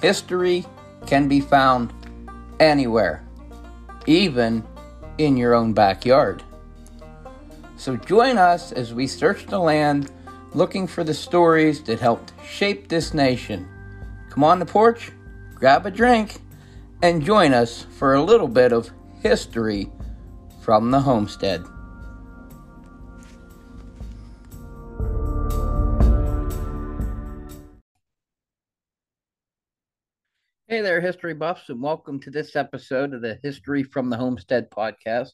[0.00, 0.64] history
[1.06, 1.92] can be found
[2.60, 3.24] anywhere,
[4.06, 4.64] even
[5.18, 6.42] in your own backyard.
[7.76, 10.10] So join us as we search the land
[10.54, 13.68] looking for the stories that helped shape this nation.
[14.30, 15.12] Come on the porch,
[15.54, 16.40] grab a drink,
[17.02, 18.90] and join us for a little bit of
[19.22, 19.90] history
[20.60, 21.64] from the homestead.
[30.78, 34.70] Hey there, history buffs, and welcome to this episode of the History from the Homestead
[34.70, 35.32] podcast.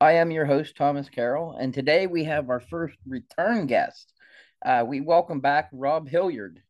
[0.00, 4.12] I am your host, Thomas Carroll, and today we have our first return guest.
[4.66, 6.60] Uh, we welcome back Rob Hilliard.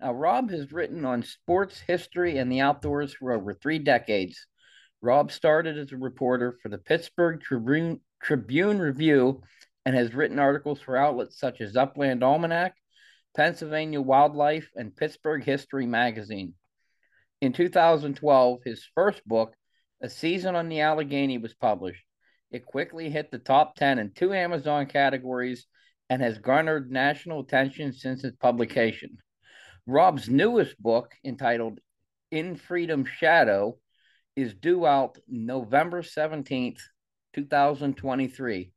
[0.00, 4.44] Now, Rob has written on sports history and the outdoors for over three decades.
[5.00, 9.40] Rob started as a reporter for the Pittsburgh Tribune, Tribune Review
[9.86, 12.74] and has written articles for outlets such as Upland Almanac,
[13.36, 16.54] Pennsylvania Wildlife, and Pittsburgh History Magazine.
[17.42, 19.52] In 2012, his first book,
[20.00, 22.04] A Season on the Allegheny, was published.
[22.52, 25.66] It quickly hit the top 10 in two Amazon categories
[26.08, 29.18] and has garnered national attention since its publication.
[29.88, 31.80] Rob's newest book, entitled
[32.30, 33.76] In Freedom's Shadow,
[34.36, 36.78] is due out November 17th,
[37.34, 38.72] 2023.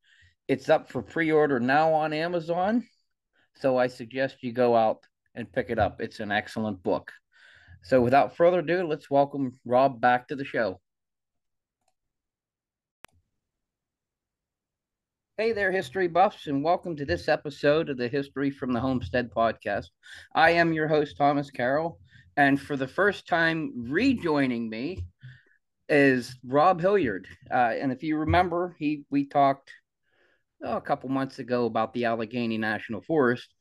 [0.47, 2.87] It's up for pre order now on Amazon,
[3.57, 6.01] so I suggest you go out and pick it up.
[6.01, 7.11] It's an excellent book.
[7.85, 10.81] So without further ado, let's welcome Rob back to the show.
[15.37, 19.29] Hey there, history buffs, and welcome to this episode of the History from the Homestead
[19.31, 19.89] podcast.
[20.33, 21.99] I am your host, Thomas Carroll,
[22.37, 25.05] and for the first time rejoining me
[25.87, 27.27] is Rob Hilliard.
[27.51, 29.69] Uh, and if you remember, he we talked
[30.63, 33.53] oh, a couple months ago about the Allegheny National Forest,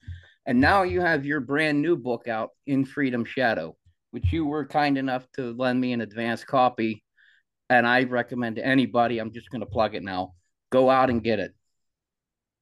[0.47, 3.77] and now you have your brand new book out, In Freedom Shadow
[4.15, 7.03] which you were kind enough to lend me an advance copy.
[7.69, 10.35] And I recommend to anybody, I'm just going to plug it now,
[10.71, 11.53] go out and get it.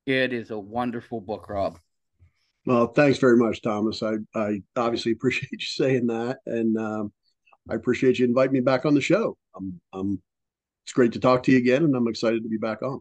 [0.07, 1.79] It is a wonderful book, Rob.
[2.65, 4.03] Well, thanks very much, Thomas.
[4.03, 6.39] I, I obviously appreciate you saying that.
[6.47, 7.13] And um,
[7.69, 9.37] I appreciate you inviting me back on the show.
[9.55, 10.23] I'm, I'm,
[10.87, 13.01] it's great to talk to you again, and I'm excited to be back on.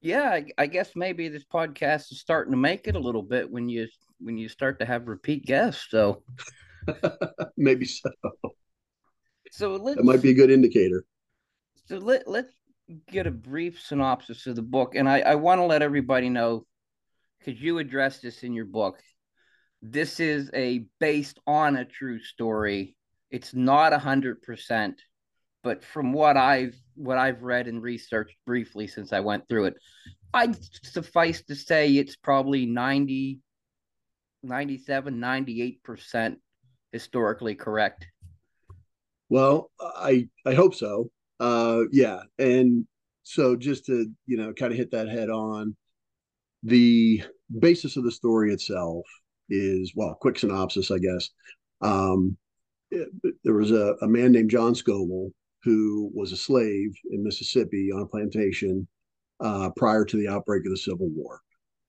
[0.00, 3.50] Yeah, I, I guess maybe this podcast is starting to make it a little bit
[3.50, 3.88] when you
[4.20, 5.86] when you start to have repeat guests.
[5.90, 6.22] So
[7.56, 8.10] Maybe so.
[9.50, 11.04] So that might be a good indicator.
[11.86, 12.52] So let let's
[13.10, 16.66] get a brief synopsis of the book, and I I want to let everybody know
[17.38, 19.00] because you address this in your book.
[19.82, 22.96] This is a based on a true story.
[23.30, 25.00] It's not a hundred percent,
[25.62, 29.74] but from what I've what I've read and researched briefly since I went through it,
[30.32, 33.40] I'd suffice to say it's probably 90
[34.42, 36.36] 97 98%
[36.94, 38.06] historically correct?
[39.28, 41.10] Well, I I hope so.
[41.40, 42.86] Uh, yeah, and
[43.24, 45.76] so just to you know kind of hit that head on,
[46.62, 47.22] the
[47.58, 49.04] basis of the story itself
[49.50, 51.30] is well, quick synopsis, I guess.
[51.80, 52.36] Um,
[52.92, 53.08] it,
[53.42, 55.30] there was a, a man named John Scobell
[55.64, 58.86] who was a slave in Mississippi on a plantation
[59.40, 61.40] uh, prior to the outbreak of the Civil War,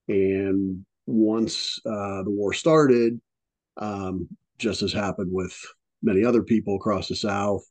[0.08, 3.22] and once uh, the war started,
[3.78, 4.28] um,
[4.58, 5.56] just as happened with
[6.02, 7.64] many other people across the South.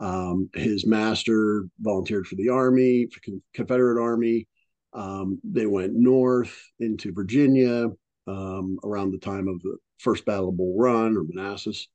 [0.00, 3.08] Um, his master volunteered for the Army,
[3.54, 4.46] Confederate Army.
[4.92, 7.88] Um, they went north into Virginia
[8.26, 11.88] um, around the time of the first Battle of Bull Run or Manassas.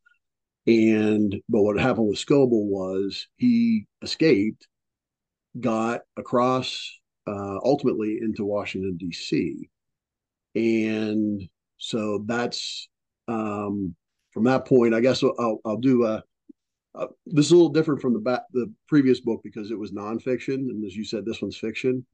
[0.66, 4.68] And but what happened with Scobell was he escaped,
[5.60, 9.70] got across uh, ultimately into Washington D.C.
[10.56, 11.42] And
[11.78, 12.88] so that's
[13.28, 13.96] um,
[14.34, 16.24] from that point, I guess I'll, I'll do a,
[16.96, 19.92] uh, this is a little different from the ba- the previous book because it was
[19.92, 22.06] nonfiction, and as you said, this one's fiction.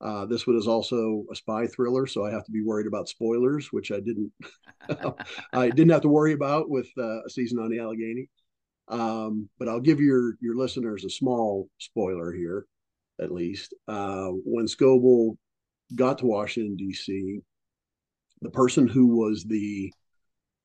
[0.00, 3.08] Uh, this one is also a spy thriller, so I have to be worried about
[3.08, 4.30] spoilers, which I didn't.
[5.52, 8.28] I didn't have to worry about with uh, a season on the Allegheny.
[8.88, 12.66] Um, but I'll give your your listeners a small spoiler here,
[13.20, 13.74] at least.
[13.88, 15.38] Uh, when Scobell
[15.94, 17.40] got to Washington D.C.,
[18.42, 19.92] the person who was the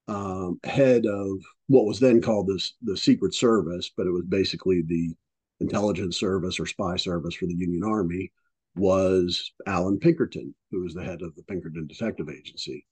[0.08, 1.30] um, head of
[1.68, 5.14] what was then called the, the Secret Service, but it was basically the
[5.60, 8.32] intelligence service or spy service for the Union Army,
[8.76, 12.86] was Allan Pinkerton, who was the head of the Pinkerton Detective Agency.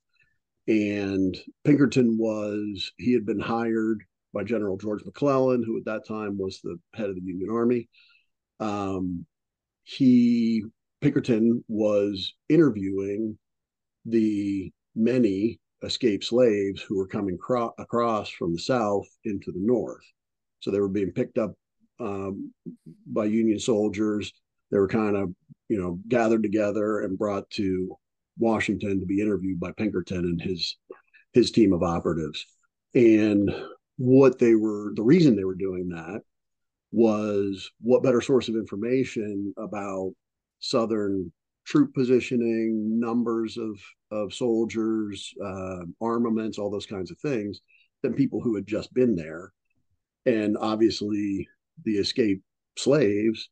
[0.68, 4.04] And Pinkerton was, he had been hired
[4.34, 7.90] by General George McClellan, who at that time was the head of the Union Army.
[8.60, 9.26] Um,
[9.84, 10.64] he,
[11.02, 13.38] Pinkerton was interviewing
[14.06, 20.04] the many escaped slaves who were coming cro- across from the south into the north.
[20.60, 21.54] So they were being picked up
[22.00, 22.54] um,
[23.06, 24.32] by Union soldiers.
[24.72, 25.34] They were kind of,
[25.68, 27.96] you know, gathered together and brought to
[28.38, 30.78] Washington to be interviewed by Pinkerton and his
[31.34, 32.46] his team of operatives.
[32.96, 33.52] And
[33.98, 36.22] what they were, the reason they were doing that
[36.92, 40.12] was what better source of information about
[40.60, 41.32] Southern
[41.70, 43.80] troop positioning, numbers of
[44.12, 47.62] of soldiers, uh, armaments, all those kinds of things,
[48.02, 49.54] than people who had just been there.
[50.26, 51.48] And obviously,
[51.86, 52.44] the escaped
[52.78, 53.50] slaves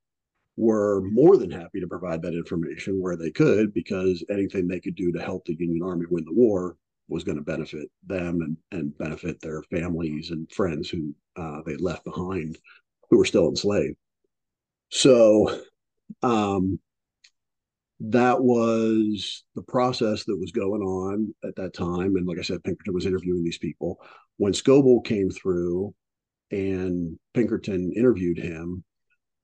[0.56, 4.96] were more than happy to provide that information where they could, because anything they could
[4.96, 6.76] do to help the Union Army win the war
[7.10, 11.78] was going to benefit them and, and benefit their families and friends who uh, they
[11.78, 12.58] left behind
[13.10, 13.96] who were still enslaved.
[14.90, 15.62] So
[16.24, 16.80] um,
[18.00, 22.16] that was the process that was going on at that time.
[22.16, 24.00] And like I said, Pinkerton was interviewing these people.
[24.38, 25.94] When Scobell came through
[26.52, 28.84] and Pinkerton interviewed him,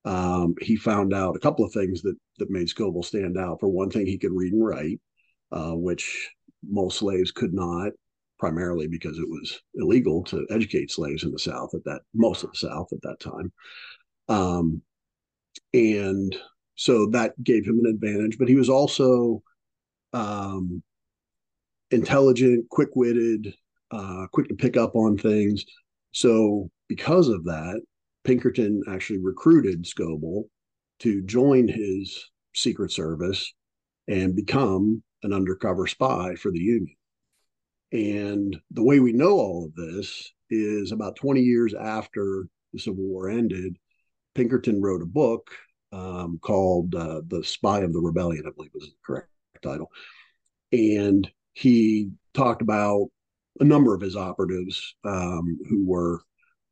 [0.05, 3.59] um, he found out a couple of things that that made Scobell stand out.
[3.59, 4.99] For one thing, he could read and write,
[5.51, 6.29] uh, which
[6.63, 7.91] most slaves could not,
[8.37, 12.51] primarily because it was illegal to educate slaves in the South at that most of
[12.51, 13.51] the South at that time.
[14.27, 14.81] Um,
[15.73, 16.35] and
[16.75, 18.37] so that gave him an advantage.
[18.37, 19.43] But he was also
[20.11, 20.83] um,
[21.91, 23.53] intelligent, quick-witted,
[23.91, 25.63] uh, quick to pick up on things.
[26.11, 27.81] So because of that,
[28.23, 30.43] Pinkerton actually recruited Scobell
[30.99, 33.53] to join his Secret Service
[34.07, 36.95] and become an undercover spy for the Union.
[37.91, 43.03] And the way we know all of this is about 20 years after the Civil
[43.03, 43.77] War ended,
[44.33, 45.51] Pinkerton wrote a book
[45.93, 49.29] um, called uh, The Spy of the Rebellion, I believe was the correct
[49.61, 49.91] title.
[50.71, 53.09] And he talked about
[53.59, 56.21] a number of his operatives um, who were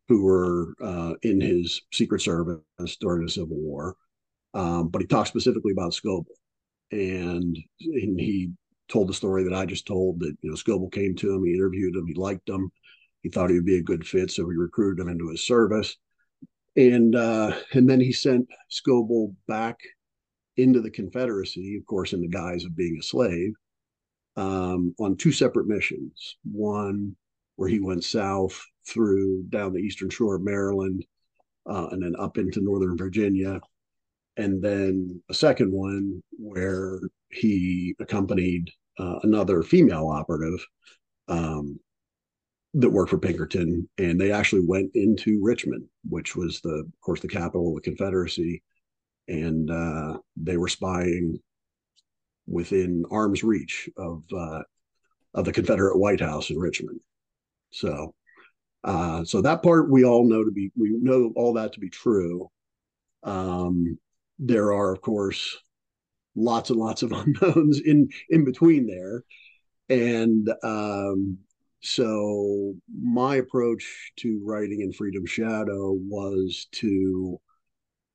[0.07, 3.95] who were uh, in his Secret Service during the Civil War.
[4.53, 6.25] Um, but he talked specifically about Scobell,
[6.91, 8.51] and, and he
[8.89, 11.53] told the story that I just told that you know Scobell came to him, he
[11.53, 12.71] interviewed him, he liked him,
[13.21, 15.95] he thought he would be a good fit, so he recruited him into his service
[16.75, 19.77] and uh, and then he sent Scobell back
[20.57, 23.53] into the Confederacy, of course, in the guise of being a slave,
[24.35, 26.37] um, on two separate missions.
[26.43, 27.15] One
[27.55, 31.05] where he went south through down the eastern shore of Maryland,
[31.69, 33.59] uh, and then up into northern Virginia,
[34.37, 36.99] and then a second one where
[37.31, 38.69] he accompanied
[38.99, 40.65] uh, another female operative
[41.27, 41.79] um,
[42.73, 47.19] that worked for Pinkerton, and they actually went into Richmond, which was the, of course,
[47.19, 48.63] the capital of the Confederacy,
[49.27, 51.39] and uh, they were spying
[52.47, 54.61] within arm's reach of uh,
[55.33, 56.99] of the Confederate White House in Richmond.
[57.71, 58.13] So,
[58.83, 61.89] uh, so that part we all know to be we know all that to be
[61.89, 62.49] true.
[63.23, 63.97] Um,
[64.39, 65.57] there are, of course,
[66.35, 69.23] lots and lots of unknowns in in between there,
[69.89, 71.37] and um,
[71.81, 77.39] so my approach to writing in Freedom Shadow was to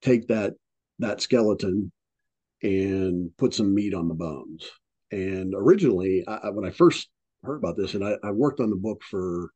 [0.03, 0.55] take that
[0.99, 1.93] that skeleton
[2.63, 4.71] and put some meat on the bones.
[5.13, 7.09] And originally, I, when I first
[7.43, 9.51] heard about this, and I, I worked on the book for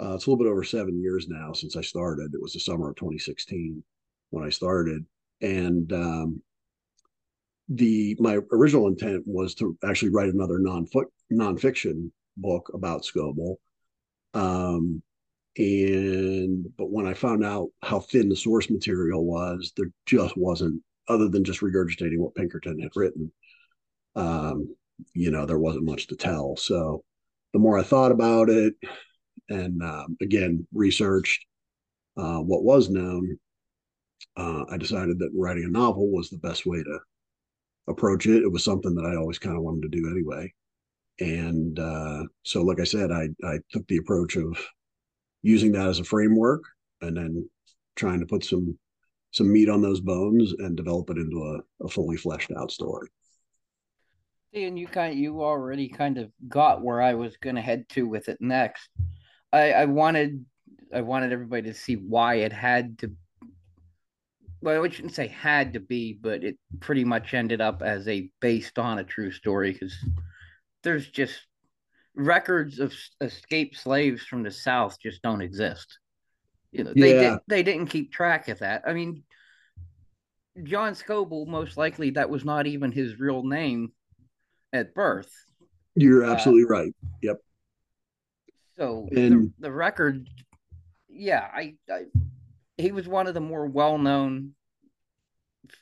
[0.00, 2.30] uh, it's a little bit over seven years now since I started.
[2.34, 3.82] It was the summer of 2016
[4.30, 5.04] when I started,
[5.40, 6.42] and um,
[7.68, 10.86] the my original intent was to actually write another non
[11.32, 12.10] nonfiction
[12.40, 13.56] book about Scobell.
[14.34, 15.02] Um,
[15.56, 20.82] and but when I found out how thin the source material was, there just wasn't,
[21.08, 23.32] other than just regurgitating what Pinkerton had written.
[24.14, 24.74] Um,
[25.14, 26.56] you know, there wasn't much to tell.
[26.56, 27.02] So
[27.52, 28.74] the more I thought about it,
[29.48, 31.44] and um, again researched
[32.16, 33.38] uh, what was known,
[34.36, 36.98] uh, I decided that writing a novel was the best way to
[37.88, 38.42] approach it.
[38.42, 40.52] It was something that I always kind of wanted to do anyway
[41.20, 44.56] and uh, so like i said I, I took the approach of
[45.42, 46.62] using that as a framework
[47.00, 47.48] and then
[47.96, 48.78] trying to put some
[49.30, 53.08] some meat on those bones and develop it into a, a fully fleshed out story.
[54.54, 57.88] And you kind of, you already kind of got where i was going to head
[57.90, 58.88] to with it next.
[59.52, 60.44] I i wanted
[60.94, 63.12] i wanted everybody to see why it had to
[64.60, 68.28] well, I shouldn't say had to be, but it pretty much ended up as a
[68.40, 69.94] based on a true story because
[70.82, 71.40] there's just
[72.14, 75.98] records of escaped slaves from the South just don't exist.
[76.72, 77.30] You know, they yeah.
[77.30, 78.82] did they didn't keep track of that.
[78.86, 79.22] I mean,
[80.62, 83.92] John Scobell, most likely that was not even his real name
[84.72, 85.30] at birth.
[85.94, 86.94] You're uh, absolutely uh, right.
[87.22, 87.36] Yep.
[88.78, 90.28] So and, the, the record,
[91.08, 92.04] yeah, I, I
[92.76, 94.54] he was one of the more well known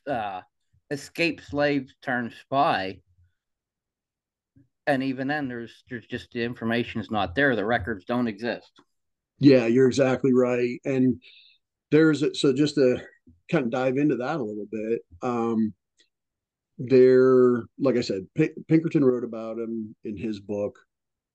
[0.07, 0.41] uh,
[0.91, 3.01] escaped slave turned spy.
[4.87, 7.57] And even then, there's there's just the information is not there.
[7.57, 8.71] The records don't exist.
[9.39, 10.79] Yeah, you're exactly right.
[10.85, 11.21] And
[11.91, 13.03] there's so just to
[13.51, 15.01] kind of dive into that a little bit.
[15.23, 15.75] Um,
[16.79, 20.79] there, like I said, P- Pinkerton wrote about him in his book.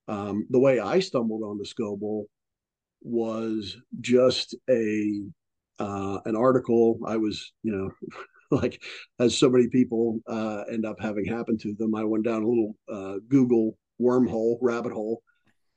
[0.08, 2.24] Um, the way I stumbled on the Scobell
[3.02, 5.22] was just a
[5.78, 7.00] uh, an article.
[7.06, 7.90] I was, you know,
[8.62, 8.82] like
[9.18, 11.94] as so many people uh, end up having happen to them.
[11.94, 15.22] I went down a little uh, Google wormhole, rabbit hole,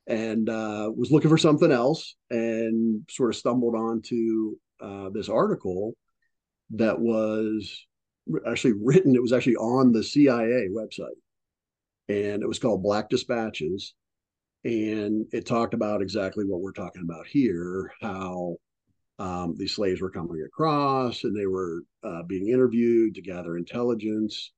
[0.08, 5.94] and uh, was looking for something else, and sort of stumbled onto uh, this article
[6.72, 7.86] that was
[8.48, 9.16] actually written.
[9.16, 11.18] It was actually on the CIA website,
[12.10, 13.94] and it was called Black Dispatches,
[14.66, 18.58] and it talked about exactly what we're talking about here, how
[19.20, 24.52] um, these slaves were coming across and they were uh, being interviewed to gather intelligence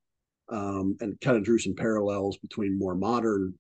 [0.50, 3.54] um, and kind of drew some parallels between more modern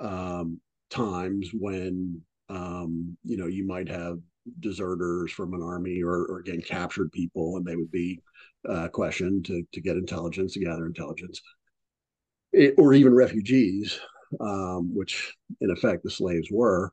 [0.00, 0.60] um,
[0.90, 4.18] times when um, you know you might have
[4.60, 8.20] deserters from an army or, or again captured people and they would be
[8.68, 11.40] uh, questioned to, to get intelligence to gather intelligence.
[12.52, 13.98] It, or even refugees
[14.40, 16.92] um, which in effect the slaves were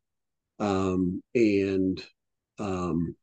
[0.60, 2.02] um, and
[2.60, 3.16] um,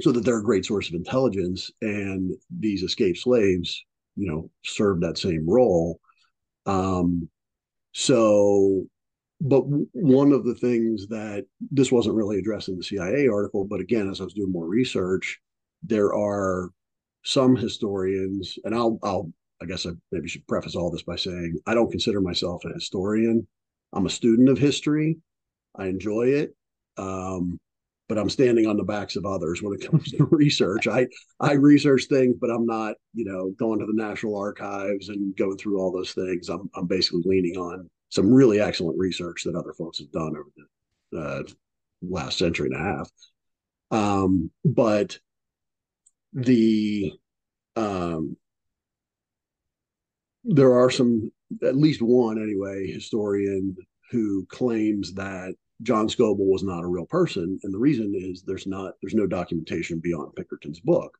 [0.00, 3.84] so that they're a great source of intelligence and these escaped slaves
[4.16, 6.00] you know serve that same role.
[6.66, 7.28] Um
[7.92, 8.86] so
[9.40, 9.62] but
[9.92, 14.08] one of the things that this wasn't really addressed in the cia article but again
[14.08, 15.38] as i was doing more research
[15.82, 16.70] there are
[17.22, 19.30] some historians and i'll i'll
[19.62, 22.72] i guess i maybe should preface all this by saying i don't consider myself a
[22.72, 23.46] historian.
[23.92, 25.18] I'm a student of history.
[25.76, 26.54] I enjoy it.
[26.96, 27.58] Um,
[28.08, 30.86] but I'm standing on the backs of others when it comes to research.
[30.86, 31.06] I
[31.40, 35.58] I research things, but I'm not, you know, going to the National Archives and going
[35.58, 36.48] through all those things.
[36.48, 40.50] I'm I'm basically leaning on some really excellent research that other folks have done over
[41.12, 41.42] the uh,
[42.02, 43.10] last century and a half.
[43.90, 45.18] Um, but
[46.32, 47.12] the
[47.76, 48.36] um,
[50.46, 51.30] there are some,
[51.62, 53.76] at least one anyway, historian
[54.10, 58.66] who claims that John Scobell was not a real person, and the reason is there's
[58.66, 61.16] not there's no documentation beyond Pinkerton's book.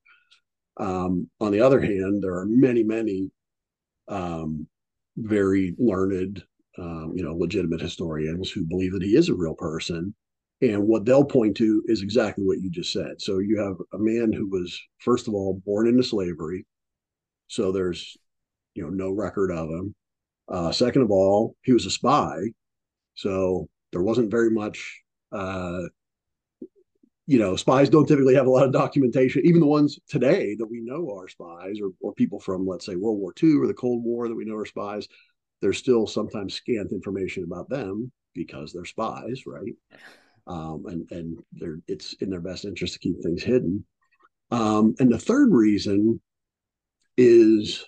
[0.79, 3.31] Um, on the other hand, there are many many
[4.09, 4.67] um,
[5.17, 6.43] very learned,
[6.79, 10.15] um, you know, legitimate historians who believe that he is a real person,
[10.63, 13.21] and what they'll point to is exactly what you just said.
[13.21, 16.65] So you have a man who was first of all born into slavery,
[17.47, 18.17] so there's
[18.75, 19.95] you know no record of him.
[20.49, 22.39] Uh, second of all, he was a spy,
[23.15, 25.03] so there wasn't very much
[25.33, 25.83] uh,
[27.27, 29.43] you know, spies don't typically have a lot of documentation.
[29.45, 32.95] Even the ones today that we know are spies, or, or people from, let's say,
[32.95, 35.09] World War II or the Cold War that we know are spies,
[35.61, 39.75] there's still sometimes scant information about them because they're spies, right?
[40.47, 43.85] Um, and and they're it's in their best interest to keep things hidden.
[44.53, 46.21] Um, and the third reason
[47.17, 47.85] is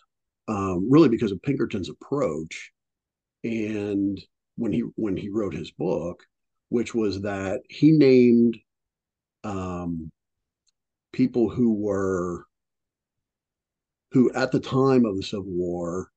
[0.49, 2.73] um, really because of Pinkerton's approach
[3.45, 4.21] and
[4.59, 6.23] when he when he wrote his book,
[6.69, 8.59] which was that he named
[9.45, 10.11] um,
[11.13, 12.45] people who were
[14.13, 16.11] who at the time of the Civil War,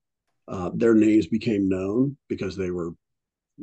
[0.48, 2.90] uh, their names became known because they were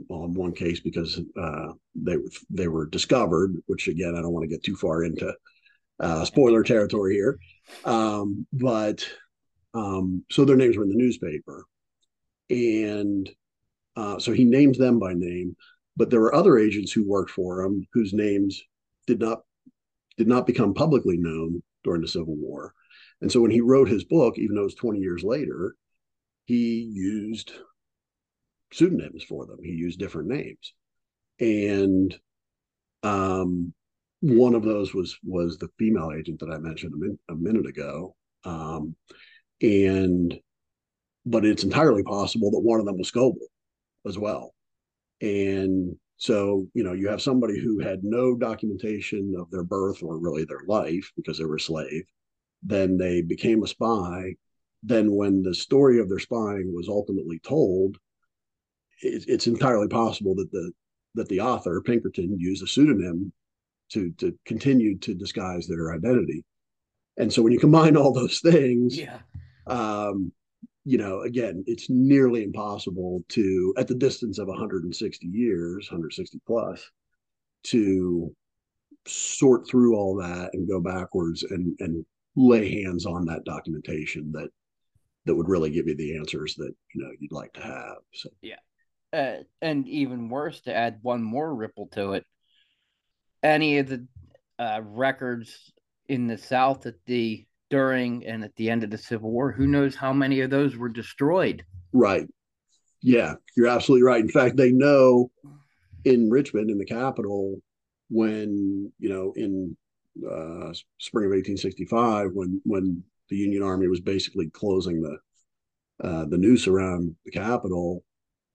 [0.08, 2.16] well, in one case because uh, they
[2.50, 5.34] they were discovered, which again I don't want to get too far into
[6.00, 7.38] uh, spoiler territory here,
[7.84, 9.06] um, but
[9.74, 11.66] um, so their names were in the newspaper,
[12.50, 13.30] and
[14.00, 15.58] uh, so he names them by name,
[15.98, 18.62] but there were other agents who worked for him whose names
[19.08, 19.42] did not
[20.18, 22.74] did not become publicly known during the Civil War.
[23.22, 25.76] And so when he wrote his book, even though it was 20 years later,
[26.46, 27.52] he used
[28.72, 29.58] pseudonyms for them.
[29.62, 30.74] He used different names.
[31.42, 32.16] And
[33.04, 33.74] um,
[34.22, 37.66] one of those was was the female agent that I mentioned a, min- a minute
[37.66, 38.16] ago.
[38.46, 38.96] Um,
[39.62, 40.40] and
[41.26, 43.36] but it's entirely possible that one of them was Scobell
[44.06, 44.54] as well.
[45.22, 50.18] And so, you know, you have somebody who had no documentation of their birth or
[50.18, 52.04] really their life because they were a slave.
[52.62, 54.36] Then they became a spy.
[54.84, 57.98] Then, when the story of their spying was ultimately told,
[59.02, 60.72] it, it's entirely possible that the
[61.16, 63.32] that the author Pinkerton used a pseudonym
[63.92, 66.44] to to continue to disguise their identity.
[67.18, 69.20] And so, when you combine all those things, yeah,
[69.68, 70.32] um,
[70.90, 76.90] you know, again, it's nearly impossible to, at the distance of 160 years, 160 plus,
[77.66, 78.36] to
[79.06, 82.04] sort through all that and go backwards and and
[82.36, 84.50] lay hands on that documentation that
[85.26, 88.30] that would really give you the answers that you know you'd like to have so.
[88.42, 88.56] Yeah.
[89.14, 92.26] Uh, and even worse to add one more ripple to it
[93.44, 94.08] any of the
[94.58, 95.72] uh, records
[96.08, 99.68] in the south at the during and at the end of the civil war who
[99.68, 101.64] knows how many of those were destroyed.
[101.94, 102.28] Right.
[103.02, 104.22] Yeah you're absolutely right.
[104.22, 105.32] In fact they know
[106.06, 107.62] in richmond in the capital
[108.10, 109.76] when you know in
[110.26, 115.18] uh, spring of 1865 when when the Union Army was basically closing the
[116.04, 118.04] uh, the noose around the capital,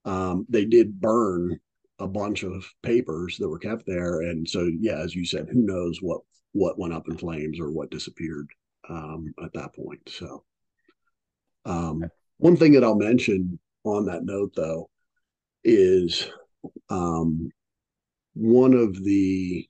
[0.04, 1.60] Um, they did burn
[1.98, 5.62] a bunch of papers that were kept there, and so yeah, as you said, who
[5.62, 6.20] knows what
[6.52, 8.48] what went up in flames or what disappeared
[8.88, 10.00] um, at that point.
[10.08, 10.44] So,
[11.64, 12.04] um,
[12.38, 14.88] one thing that I'll mention on that note, though,
[15.62, 16.30] is
[16.90, 17.50] um,
[18.34, 19.66] one of the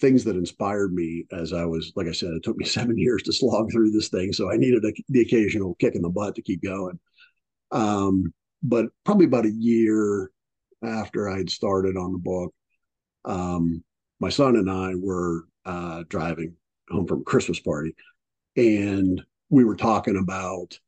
[0.00, 3.22] things that inspired me as I was, like I said, it took me seven years
[3.24, 4.32] to slog through this thing.
[4.32, 6.98] So I needed a, the occasional kick in the butt to keep going.
[7.70, 8.32] Um,
[8.62, 10.30] but probably about a year
[10.82, 12.52] after I'd started on the book,
[13.24, 13.82] um,
[14.20, 16.54] my son and I were uh, driving
[16.90, 17.94] home from a Christmas party,
[18.56, 20.78] and we were talking about.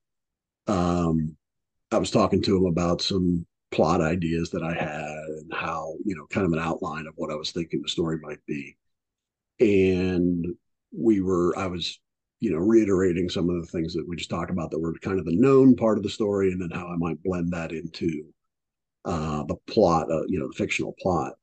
[0.69, 1.37] Um,
[1.93, 6.17] I was talking to him about some plot ideas that I had and how, you
[6.17, 8.77] know, kind of an outline of what I was thinking the story might be.
[9.61, 10.47] And
[10.97, 11.99] we were, I was,
[12.41, 15.19] you know, reiterating some of the things that we just talked about that were kind
[15.19, 18.25] of the known part of the story and then how I might blend that into
[19.05, 21.35] uh, the plot, uh, you know, the fictional plot.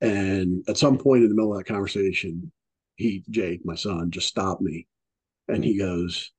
[0.00, 2.52] And at some point in the middle of that conversation,
[2.96, 4.86] he, Jake, my son, just stopped me
[5.48, 6.32] and he goes,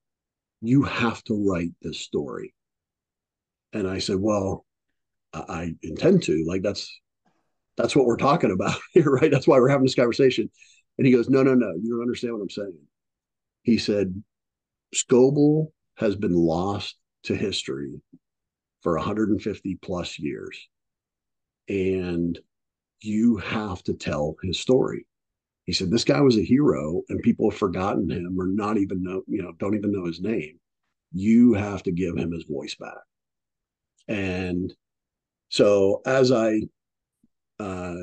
[0.61, 2.53] You have to write this story.
[3.73, 4.65] And I said, Well,
[5.33, 6.45] I intend to.
[6.47, 6.99] Like that's
[7.77, 9.31] that's what we're talking about here, right?
[9.31, 10.49] That's why we're having this conversation.
[10.97, 12.77] And he goes, No, no, no, you don't understand what I'm saying.
[13.63, 14.23] He said,
[14.93, 17.99] Scobell has been lost to history
[18.81, 20.67] for 150 plus years.
[21.67, 22.37] And
[23.01, 25.07] you have to tell his story.
[25.65, 29.03] He said, This guy was a hero and people have forgotten him or not even
[29.03, 30.59] know, you know, don't even know his name.
[31.11, 32.93] You have to give him his voice back.
[34.07, 34.73] And
[35.49, 36.61] so as I,
[37.59, 37.95] uh,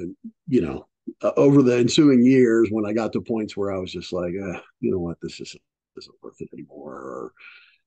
[0.48, 0.86] you know,
[1.20, 4.32] uh, over the ensuing years, when I got to points where I was just like,
[4.32, 5.62] uh, you know what, this isn't,
[5.96, 6.94] isn't worth it anymore.
[6.94, 7.32] Or,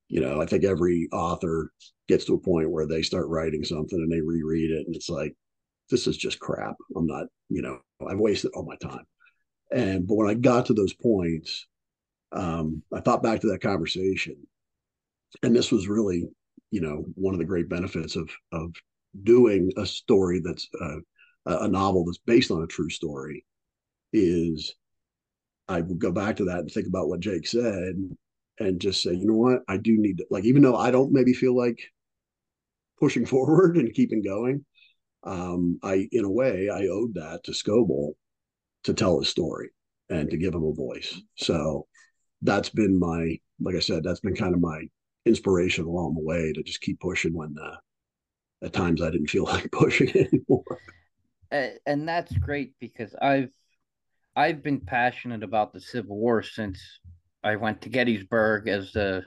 [0.08, 1.72] you know, I think every author
[2.08, 5.10] gets to a point where they start writing something and they reread it, and it's
[5.10, 5.34] like,
[5.90, 6.76] this is just crap.
[6.96, 9.06] I'm not, you know, I've wasted all my time.
[9.72, 11.68] And but when I got to those points,
[12.32, 14.36] um, I thought back to that conversation,
[15.44, 16.28] and this was really,
[16.72, 18.74] you know, one of the great benefits of of
[19.24, 20.98] doing a story that's uh,
[21.46, 23.46] a novel that's based on a true story
[24.14, 24.76] is
[25.68, 27.96] I would go back to that and think about what Jake said
[28.60, 31.12] and just say, you know what, I do need to like, even though I don't
[31.12, 31.80] maybe feel like
[33.00, 34.66] pushing forward and keeping going,
[35.24, 38.14] um, I in a way I owed that to Scobell
[38.86, 39.70] to tell his story
[40.10, 41.20] and to give him a voice.
[41.36, 41.88] So
[42.42, 44.84] that's been my, like I said, that's been kind of my
[45.26, 47.76] inspiration along the way to just keep pushing when uh,
[48.64, 50.64] at times I didn't feel like pushing anymore.
[51.86, 53.52] And that's great because I've
[54.36, 56.82] I've been passionate about the Civil War since
[57.44, 59.24] I went to Gettysburg as a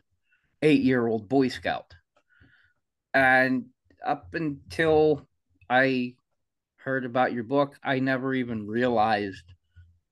[0.61, 1.95] eight year old Boy Scout.
[3.15, 3.67] And
[4.05, 5.27] up until
[5.71, 6.17] I
[6.79, 9.45] heard about your book, I never even realized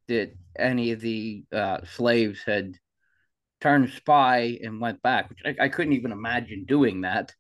[0.09, 2.75] that any of the uh, slaves had
[3.61, 7.35] turned spy and went back, which I, I couldn't even imagine doing that.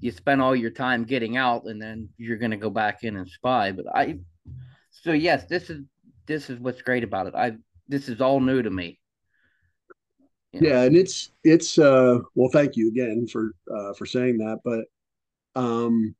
[0.00, 3.16] You spend all your time getting out and then you're going to go back in
[3.16, 4.18] and spy but i
[4.90, 5.82] so yes this is
[6.26, 7.34] this is what's great about it.
[7.34, 7.52] I
[7.88, 8.98] this is all new to me.
[10.52, 10.68] You know?
[10.68, 14.84] yeah and it's it's uh well thank you again for uh for saying that but
[15.60, 16.14] um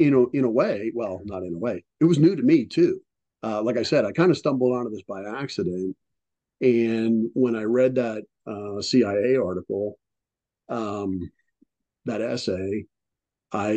[0.00, 2.66] you know in a way well not in a way it was new to me
[2.66, 3.00] too.
[3.42, 5.96] Uh like i said i kind of stumbled onto this by accident.
[6.60, 9.98] And when i read that uh cia article
[10.68, 11.30] um
[12.06, 12.86] that essay,
[13.52, 13.70] I,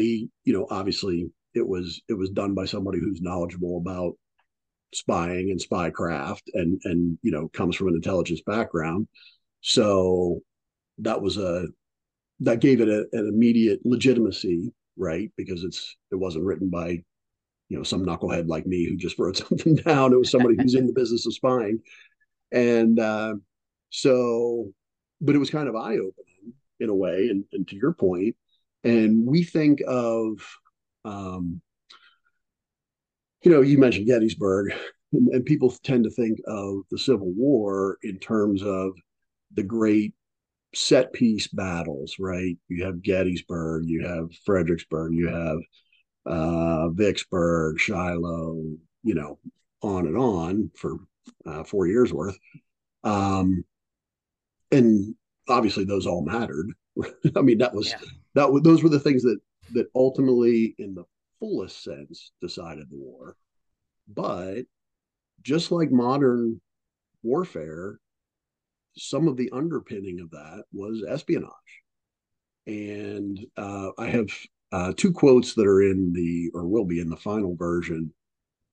[0.44, 4.14] you know, obviously it was it was done by somebody who's knowledgeable about
[4.94, 9.08] spying and spycraft and and you know comes from an intelligence background.
[9.62, 10.42] So
[11.00, 11.68] that was a
[12.42, 15.32] that gave it a, an immediate legitimacy, right?
[15.38, 17.04] Because it's it wasn't written by
[17.70, 20.14] you know some knucklehead like me who just wrote something down.
[20.14, 21.80] It was somebody who's in the business of spying,
[22.52, 23.36] and uh,
[23.90, 24.72] so,
[25.22, 28.36] but it was kind of eye opening in a way, and, and to your point,
[28.84, 30.38] and we think of
[31.06, 31.62] um,
[33.44, 34.74] you know, you mentioned Gettysburg,
[35.12, 38.94] and, and people tend to think of the Civil War in terms of
[39.54, 40.14] the great
[40.74, 42.58] set piece battles, right?
[42.68, 45.60] You have Gettysburg, you have Fredericksburg, you have
[46.26, 48.64] uh, Vicksburg, Shiloh,
[49.04, 49.40] you know,
[49.82, 50.98] on and on for
[51.46, 52.38] uh, four years worth.
[53.04, 53.64] Um,
[54.72, 55.16] and
[55.48, 56.72] obviously, those all mattered.
[57.36, 57.98] I mean, that was yeah.
[58.36, 58.62] that.
[58.64, 59.40] Those were the things that
[59.74, 61.04] that ultimately, in the
[61.40, 63.36] fullest sense, decided the war.
[64.08, 64.64] But
[65.42, 66.62] just like modern
[67.22, 68.00] warfare,
[68.96, 71.50] some of the underpinning of that was espionage.
[72.66, 74.28] And uh, I have
[74.72, 78.14] uh, two quotes that are in the, or will be in the final version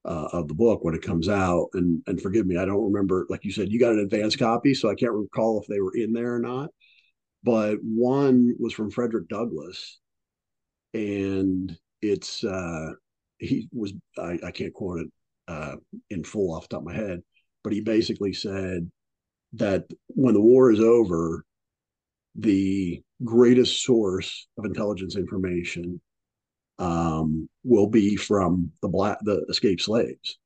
[0.04, 1.68] uh, of the book when it comes out.
[1.74, 3.26] And and forgive me, I don't remember.
[3.28, 5.94] Like you said, you got an advance copy, so I can't recall if they were
[5.94, 6.70] in there or not.
[7.42, 9.98] But one was from Frederick Douglass,
[10.94, 12.92] and it's uh,
[13.38, 15.12] he was I, I can't quote it
[15.48, 15.76] uh,
[16.10, 17.22] in full off top of my head,
[17.64, 18.90] but he basically said
[19.54, 21.44] that when the war is over,
[22.36, 26.00] the greatest source of intelligence information
[26.78, 30.38] um, will be from the black the escaped slaves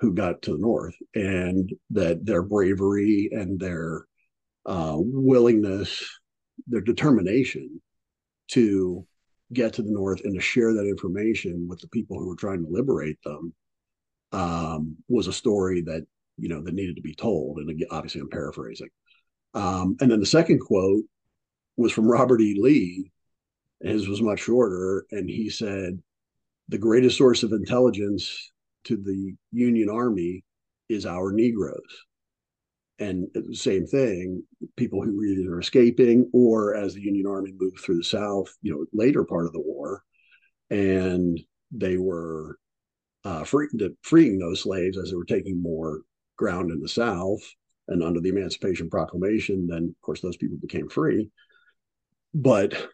[0.00, 4.04] who got to the north, and that their bravery and their
[4.66, 6.04] uh, willingness,
[6.66, 7.80] their determination
[8.48, 9.04] to
[9.52, 12.62] get to the north and to share that information with the people who were trying
[12.64, 13.52] to liberate them
[14.32, 16.06] um, was a story that
[16.38, 17.58] you know that needed to be told.
[17.58, 18.88] And obviously, I'm paraphrasing.
[19.54, 21.04] Um, and then the second quote
[21.76, 22.56] was from Robert E.
[22.58, 23.10] Lee.
[23.80, 26.02] His was much shorter, and he said,
[26.68, 28.52] "The greatest source of intelligence
[28.84, 30.44] to the Union Army
[30.88, 32.04] is our Negroes."
[33.00, 34.42] And same thing,
[34.76, 38.48] people who were either are escaping or as the Union Army moved through the South,
[38.60, 40.02] you know, later part of the war,
[40.70, 41.38] and
[41.70, 42.58] they were
[43.24, 43.68] uh, free,
[44.02, 46.02] freeing those slaves as they were taking more
[46.38, 47.42] ground in the South.
[47.88, 51.30] And under the Emancipation Proclamation, then of course those people became free.
[52.34, 52.88] But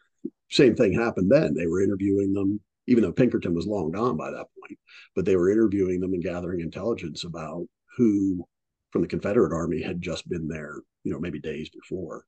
[0.49, 1.53] same thing happened then.
[1.53, 4.79] They were interviewing them, even though Pinkerton was long gone by that point,
[5.15, 7.65] but they were interviewing them and gathering intelligence about
[7.97, 8.45] who
[8.91, 12.25] from the Confederate Army had just been there, you know, maybe days before.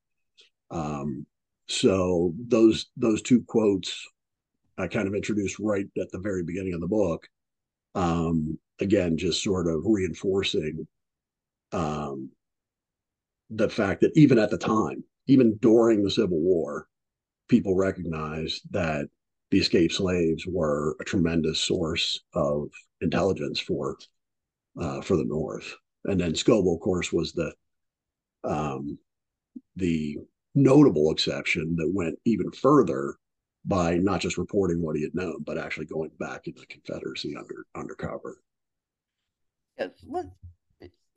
[0.72, 1.26] Um,
[1.70, 4.06] so those those two quotes
[4.78, 7.28] I kind of introduced right at the very beginning of the book.
[7.96, 10.88] Um, again, just sort of reinforcing
[11.72, 12.30] um,
[13.50, 16.88] the fact that even at the time, even during the Civil War,
[17.48, 19.08] people recognized that
[19.52, 22.70] the escaped slaves were a tremendous source of
[23.02, 23.98] intelligence for
[24.80, 25.74] uh, for the North.
[26.06, 27.54] And then Scobell, of course, was the
[28.44, 28.98] um,
[29.76, 30.18] the
[30.56, 33.18] notable exception that went even further
[33.66, 37.36] by not just reporting what he had known, but actually going back into the Confederacy
[37.36, 38.42] under undercover.
[39.78, 39.92] Yes,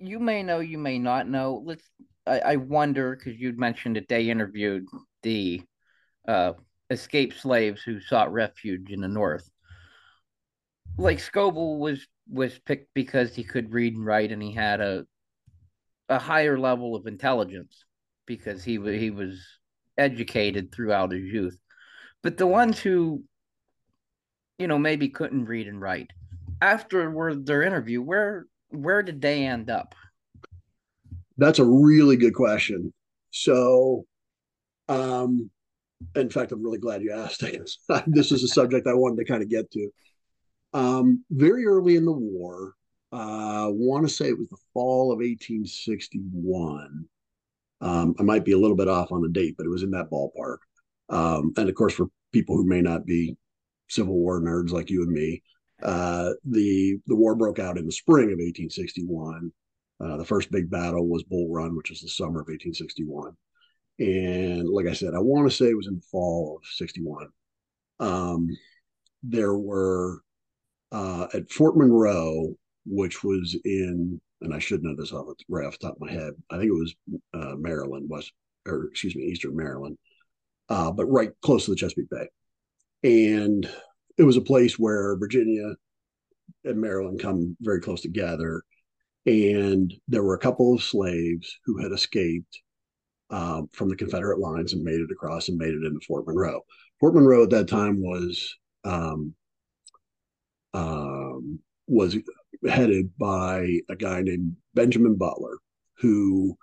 [0.00, 1.62] you may know, you may not know.
[1.64, 1.84] Let's.
[2.26, 4.86] I, I wonder because you'd mentioned that they interviewed
[5.22, 5.62] the
[6.26, 6.52] uh,
[6.88, 9.48] escaped slaves who sought refuge in the North.
[10.96, 15.04] Like Scobell was was picked because he could read and write, and he had a
[16.08, 17.84] a higher level of intelligence
[18.26, 19.40] because he he was
[19.98, 21.58] educated throughout his youth.
[22.22, 23.24] But the ones who,
[24.58, 26.10] you know, maybe couldn't read and write,
[26.60, 29.94] afterward their interview, where where did they end up?
[31.37, 32.92] That's a really good question.
[33.30, 34.04] So,
[34.88, 35.50] um,
[36.14, 37.42] in fact, I'm really glad you asked.
[38.06, 39.90] this is a subject I wanted to kind of get to.
[40.72, 42.74] Um, very early in the war,
[43.12, 47.06] uh, I want to say it was the fall of 1861.
[47.80, 49.90] Um, I might be a little bit off on the date, but it was in
[49.92, 50.59] that ballpark.
[51.09, 53.37] Um, and of course, for people who may not be
[53.88, 55.42] Civil War nerds like you and me,
[55.82, 59.52] uh, the the war broke out in the spring of 1861.
[60.02, 63.36] Uh, the first big battle was Bull Run, which was the summer of 1861.
[63.98, 67.28] And like I said, I want to say it was in the fall of 61.
[67.98, 68.48] Um,
[69.22, 70.22] there were
[70.92, 72.54] uh, at Fort Monroe,
[72.86, 76.10] which was in, and I should know this off right off the top of my
[76.10, 76.32] head.
[76.50, 76.94] I think it was
[77.34, 78.32] uh, Maryland, West,
[78.66, 79.98] or excuse me, Eastern Maryland,
[80.70, 82.28] uh, but right close to the Chesapeake Bay.
[83.02, 83.68] And
[84.20, 85.72] it was a place where Virginia
[86.64, 88.62] and Maryland come very close together.
[89.24, 92.61] And there were a couple of slaves who had escaped
[93.30, 96.61] um, from the Confederate lines and made it across and made it into Fort Monroe.
[97.00, 99.35] Fort Monroe at that time was um,
[100.74, 102.18] um, was
[102.68, 105.56] headed by a guy named Benjamin Butler,
[105.96, 106.59] who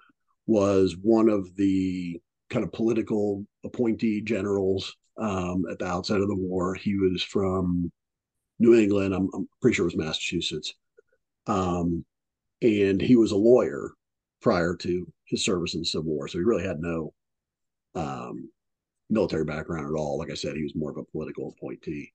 [0.46, 6.36] was one of the kind of political appointee generals um, at the outset of the
[6.36, 6.76] war.
[6.76, 7.92] He was from
[8.60, 9.14] New England.
[9.14, 10.74] I'm, I'm pretty sure it was Massachusetts.
[11.48, 12.06] Um,
[12.62, 13.92] and he was a lawyer
[14.42, 17.14] prior to his service in the Civil War, so he really had no
[17.96, 18.50] um,
[19.10, 20.18] military background at all.
[20.18, 22.12] Like I said, he was more of a political appointee.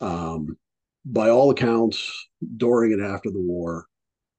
[0.00, 0.56] Um,
[1.04, 3.86] by all accounts, during and after the war,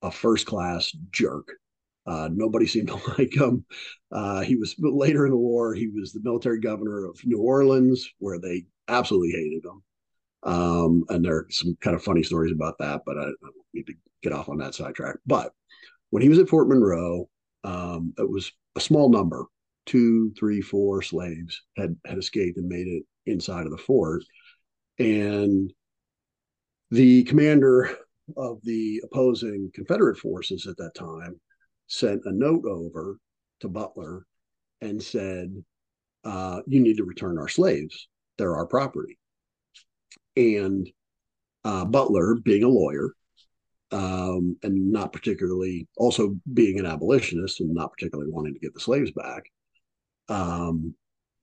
[0.02, 1.48] a first class jerk.
[2.06, 3.66] Uh, nobody seemed to like him.
[4.12, 5.74] Uh, he was later in the war.
[5.74, 9.84] He was the military governor of New Orleans, where they absolutely hated him.
[10.44, 13.88] Um, and there are some kind of funny stories about that, but I, I need
[13.88, 15.16] to get off on that sidetrack.
[15.26, 15.54] But
[16.10, 17.30] when he was at Fort Monroe,
[17.64, 19.46] um, it was a small number
[19.86, 24.24] two, three, four slaves had had escaped and made it inside of the fort,
[25.00, 25.72] and
[26.92, 27.90] the commander
[28.38, 31.40] of the opposing Confederate forces at that time
[31.94, 33.20] sent a note over
[33.60, 34.26] to Butler
[34.82, 35.64] and said,
[36.24, 39.20] uh, "You need to return our slaves; they're our property."
[40.36, 40.90] And
[41.64, 43.14] uh, Butler, being a lawyer,
[43.92, 48.80] um, and not particularly also being an abolitionist and not particularly wanting to get the
[48.80, 49.44] slaves back,
[50.30, 50.96] um,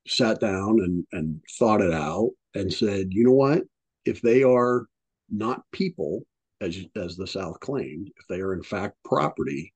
[0.07, 3.63] sat down and, and thought it out and said, you know what?
[4.05, 4.87] If they are
[5.31, 6.23] not people,
[6.61, 9.73] as, as the South claimed, if they are in fact property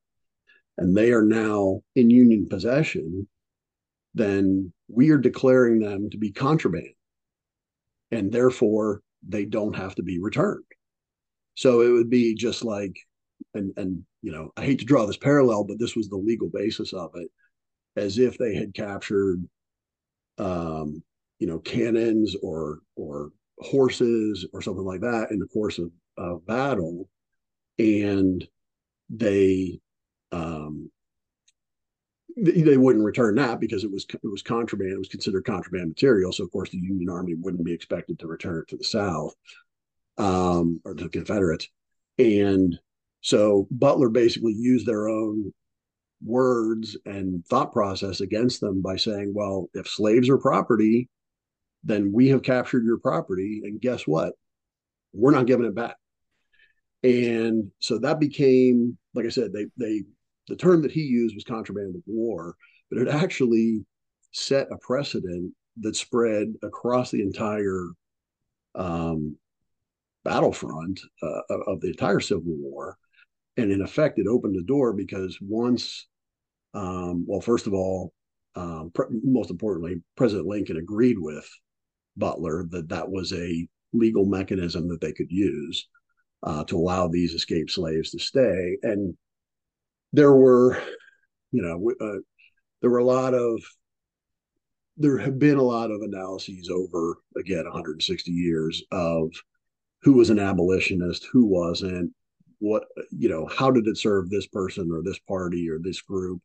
[0.79, 3.29] and they are now in Union possession,
[4.15, 6.95] then we are declaring them to be contraband.
[8.11, 10.65] And therefore, they don't have to be returned.
[11.55, 12.97] So it would be just like,
[13.55, 16.51] and and you know, I hate to draw this parallel, but this was the legal
[16.53, 17.29] basis of it
[17.97, 19.45] as if they had captured
[20.39, 21.03] um,
[21.39, 26.45] you know cannons or or horses or something like that in the course of, of
[26.47, 27.09] battle
[27.79, 28.47] and
[29.11, 29.79] they
[30.35, 30.91] um,
[32.37, 36.33] they wouldn't return that because it was it was contraband it was considered contraband material
[36.33, 39.35] so of course the union army wouldn't be expected to return it to the south
[40.19, 41.69] um, or to the confederates
[42.19, 42.77] and
[43.21, 45.53] so butler basically used their own
[46.25, 51.09] words and thought process against them by saying, well, if slaves are property,
[51.85, 53.63] then we have captured your property.
[53.65, 54.33] And guess what?
[55.13, 55.97] We're not giving it back.
[57.03, 60.03] And so that became, like I said, they, they,
[60.49, 62.57] the term that he used was contraband of war,
[62.91, 63.85] but it actually
[64.33, 67.89] set a precedent that spread across the entire
[68.75, 69.37] um,
[70.25, 72.97] battlefront uh, of the entire Civil War.
[73.57, 76.07] And in effect, it opened the door because once
[76.75, 78.13] um, well, first of all,
[78.57, 81.49] um, pre- most importantly, President Lincoln agreed with
[82.17, 85.89] Butler that that was a legal mechanism that they could use
[86.43, 88.77] uh, to allow these escaped slaves to stay.
[88.83, 89.17] And
[90.15, 90.81] there were,
[91.53, 92.21] you know, uh,
[92.81, 93.63] there were a lot of,
[94.97, 99.31] there have been a lot of analyses over, again, 160 years of
[100.03, 102.13] who was an abolitionist, who wasn't,
[102.61, 106.41] what, you know, how did it serve this person or this party or this group?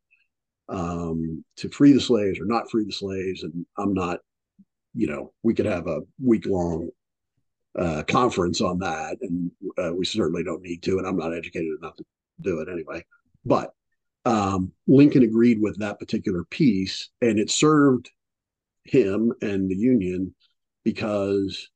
[0.70, 3.42] um, to free the slaves or not free the slaves.
[3.42, 4.20] And I'm not,
[4.94, 6.88] you know, we could have a week long
[7.78, 10.98] uh, conference on that, and uh, we certainly don't need to.
[10.98, 12.04] And I'm not educated enough to
[12.40, 13.04] do it anyway.
[13.44, 13.72] But
[14.24, 18.10] um, Lincoln agreed with that particular piece, and it served
[18.84, 20.34] him and the Union
[20.84, 21.68] because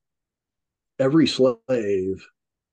[0.99, 2.27] every slave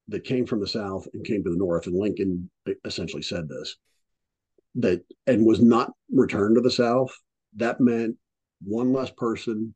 [0.08, 2.49] that came from the South and came to the North, and Lincoln
[2.86, 3.77] essentially said this
[4.75, 7.12] that and was not returned to the South,
[7.58, 8.15] that meant
[8.63, 9.73] one less person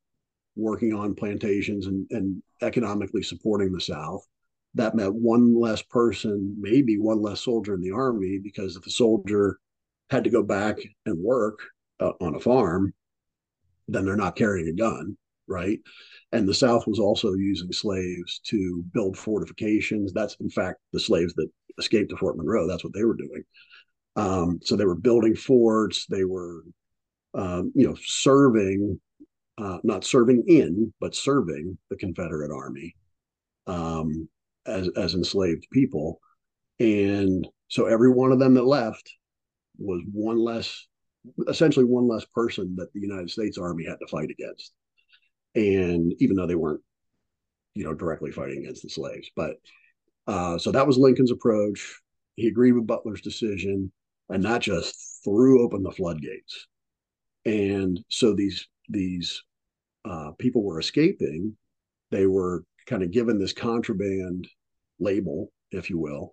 [0.55, 4.25] working on plantations and, and economically supporting the South.
[4.75, 8.91] That meant one less person, maybe one less soldier in the army, because if a
[8.91, 9.57] soldier
[10.09, 11.59] had to go back and work
[11.99, 12.93] uh, on a farm,
[13.87, 15.79] then they're not carrying a gun, right?
[16.31, 20.11] And the South was also using slaves to build fortifications.
[20.11, 22.67] That's, in fact, the slaves that escaped to Fort Monroe.
[22.67, 23.43] That's what they were doing.
[24.15, 26.05] Um, so they were building forts.
[26.07, 26.63] They were,
[27.33, 28.99] um, you know, serving,
[29.57, 32.95] uh, not serving in, but serving the Confederate Army
[33.67, 34.27] um,
[34.65, 36.19] as as enslaved people.
[36.79, 39.09] And so every one of them that left
[39.77, 40.87] was one less,
[41.47, 44.73] essentially one less person that the United States Army had to fight against.
[45.55, 46.81] And even though they weren't,
[47.75, 49.55] you know, directly fighting against the slaves, but
[50.27, 52.01] uh, so that was Lincoln's approach.
[52.35, 53.91] He agreed with Butler's decision
[54.29, 56.67] and that just threw open the floodgates.
[57.45, 59.43] And so these these
[60.03, 61.55] uh, people were escaping.
[62.11, 64.47] They were kind of given this contraband
[64.99, 66.31] label, if you will.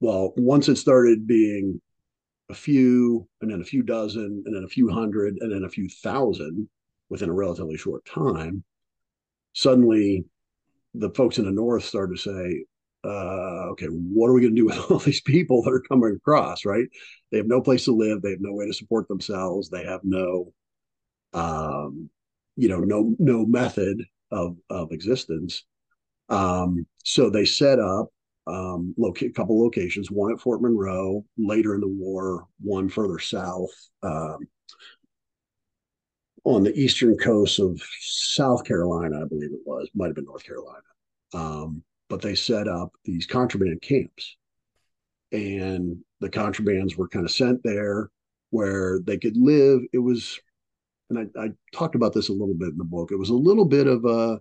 [0.00, 1.80] Well, once it started being
[2.48, 5.68] a few, and then a few dozen, and then a few hundred, and then a
[5.68, 6.68] few thousand
[7.08, 8.64] within a relatively short time,
[9.52, 10.24] suddenly
[10.94, 12.64] the folks in the north started to say,
[13.04, 16.14] uh, okay, what are we going to do with all these people that are coming
[16.16, 16.64] across?
[16.64, 16.86] Right?
[17.30, 18.22] They have no place to live.
[18.22, 19.70] They have no way to support themselves.
[19.70, 20.52] They have no,
[21.32, 22.10] um,
[22.56, 25.64] you know, no no method of of existence.
[26.28, 28.08] Um, so they set up
[28.46, 33.70] um, a couple locations, one at Fort Monroe later in the war, one further south
[34.02, 34.38] um,
[36.44, 40.44] on the eastern coast of South Carolina, I believe it was, might have been North
[40.44, 40.82] Carolina.
[41.34, 44.36] Um, but they set up these contraband camps.
[45.32, 48.10] And the contrabands were kind of sent there
[48.50, 49.80] where they could live.
[49.92, 50.40] It was,
[51.10, 53.34] and I, I talked about this a little bit in the book, it was a
[53.34, 54.40] little bit of a,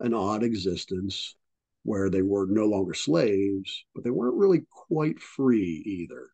[0.00, 1.36] an odd existence
[1.84, 6.30] where they were no longer slaves, but they weren't really quite free either.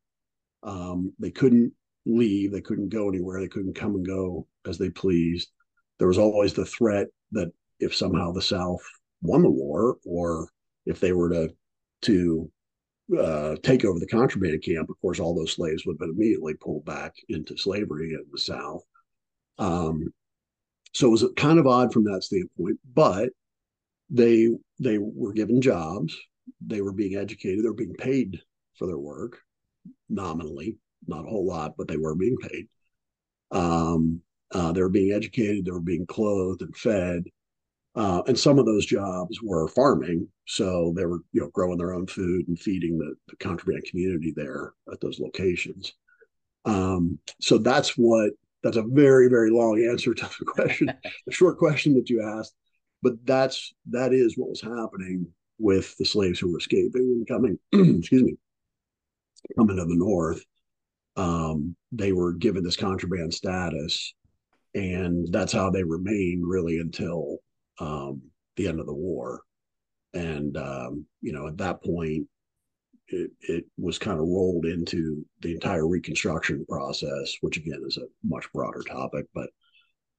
[0.62, 1.72] Um, they couldn't
[2.06, 5.50] leave, they couldn't go anywhere, they couldn't come and go as they pleased.
[5.98, 8.82] There was always the threat that if somehow the South
[9.22, 10.48] won the war, or
[10.87, 11.48] if they were to
[12.02, 12.50] to
[13.18, 16.54] uh, take over the contraband camp, of course, all those slaves would have been immediately
[16.54, 18.82] pulled back into slavery in the South.
[19.58, 20.12] Um,
[20.92, 23.30] so it was kind of odd from that standpoint, but
[24.10, 26.16] they they were given jobs,
[26.64, 28.40] they were being educated, they were being paid
[28.78, 29.40] for their work
[30.08, 32.68] nominally, not a whole lot, but they were being paid.
[33.50, 34.20] Um,
[34.52, 37.24] uh, they were being educated, they were being clothed and fed.
[37.96, 41.92] Uh, and some of those jobs were farming, so they were you know growing their
[41.92, 45.92] own food and feeding the, the contraband community there at those locations.
[46.64, 48.32] Um, so that's what
[48.64, 50.92] that's a very very long answer to the question,
[51.27, 52.55] the short question that you asked.
[53.03, 57.59] But that's that is what was happening with the slaves who were escaping and coming.
[57.98, 58.37] excuse me,
[59.57, 60.42] coming to the north.
[61.16, 64.14] Um, they were given this contraband status,
[64.74, 67.38] and that's how they remained really until
[67.79, 68.22] um,
[68.57, 69.42] the end of the war.
[70.12, 72.27] And, um, you know, at that point,
[73.08, 78.06] it, it was kind of rolled into the entire reconstruction process, which again is a
[78.26, 79.26] much broader topic.
[79.34, 79.50] But,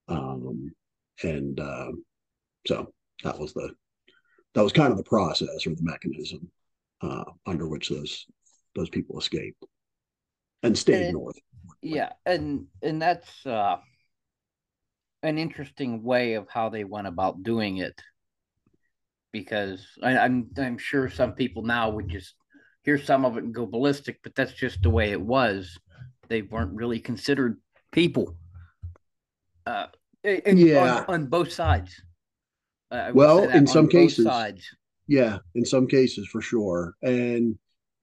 [0.08, 0.70] um,
[1.22, 1.92] and uh,
[2.66, 2.92] so
[3.24, 3.70] that was the,
[4.54, 6.50] that was kind of the process or the mechanism
[7.02, 8.26] uh, under which those
[8.74, 9.62] those people escaped
[10.62, 11.38] and stayed and, north.
[11.82, 13.76] Yeah, and and that's uh,
[15.22, 18.00] an interesting way of how they went about doing it
[19.32, 22.34] because I, I'm I'm sure some people now would just
[22.86, 25.78] hear some of it and go ballistic, but that's just the way it was.
[26.28, 27.60] They weren't really considered
[27.92, 28.36] people.
[29.66, 29.88] Uh,
[30.24, 32.00] and yeah, on, on both sides.
[32.90, 34.64] Uh, well, in some cases, sides.
[35.08, 37.58] yeah, in some cases for sure, and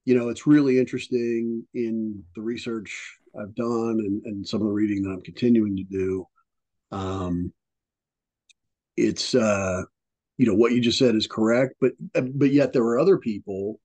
[0.06, 4.74] you know, it's really interesting in the research I've done and, and some of the
[4.74, 6.28] reading that I'm continuing to do
[6.93, 7.52] um,
[8.96, 9.82] it's uh,
[10.38, 13.80] you know what you just said is correct, but but yet there were other people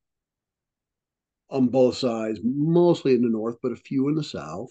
[1.51, 4.71] on both sides, mostly in the north, but a few in the south,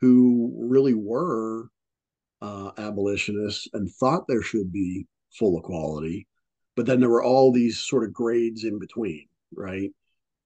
[0.00, 1.68] who really were
[2.40, 6.26] uh, abolitionists and thought there should be full equality.
[6.76, 9.90] But then there were all these sort of grades in between, right?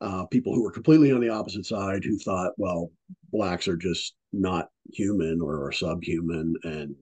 [0.01, 2.91] Uh, people who were completely on the opposite side who thought, well,
[3.31, 6.97] blacks are just not human or, or subhuman, and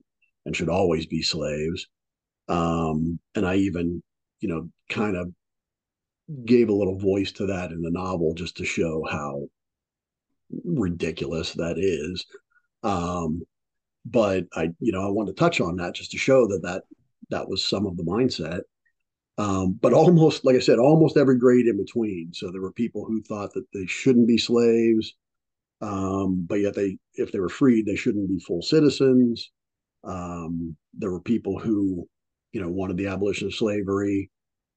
[0.45, 1.87] and should always be slaves.
[2.47, 4.03] Um, and I even,
[4.39, 5.31] you know, kind of
[6.45, 9.47] gave a little voice to that in the novel just to show how
[10.63, 12.25] ridiculous that is.
[12.83, 13.43] Um,
[14.05, 16.83] but I, you know, I wanted to touch on that just to show that that
[17.29, 18.61] that was some of the mindset.
[19.37, 22.31] Um, but almost, like I said, almost every grade in between.
[22.33, 25.15] So there were people who thought that they shouldn't be slaves,
[25.81, 29.51] um, but yet they, if they were freed, they shouldn't be full citizens.
[30.03, 32.07] Um, there were people who,
[32.51, 34.29] you know, wanted the abolition of slavery,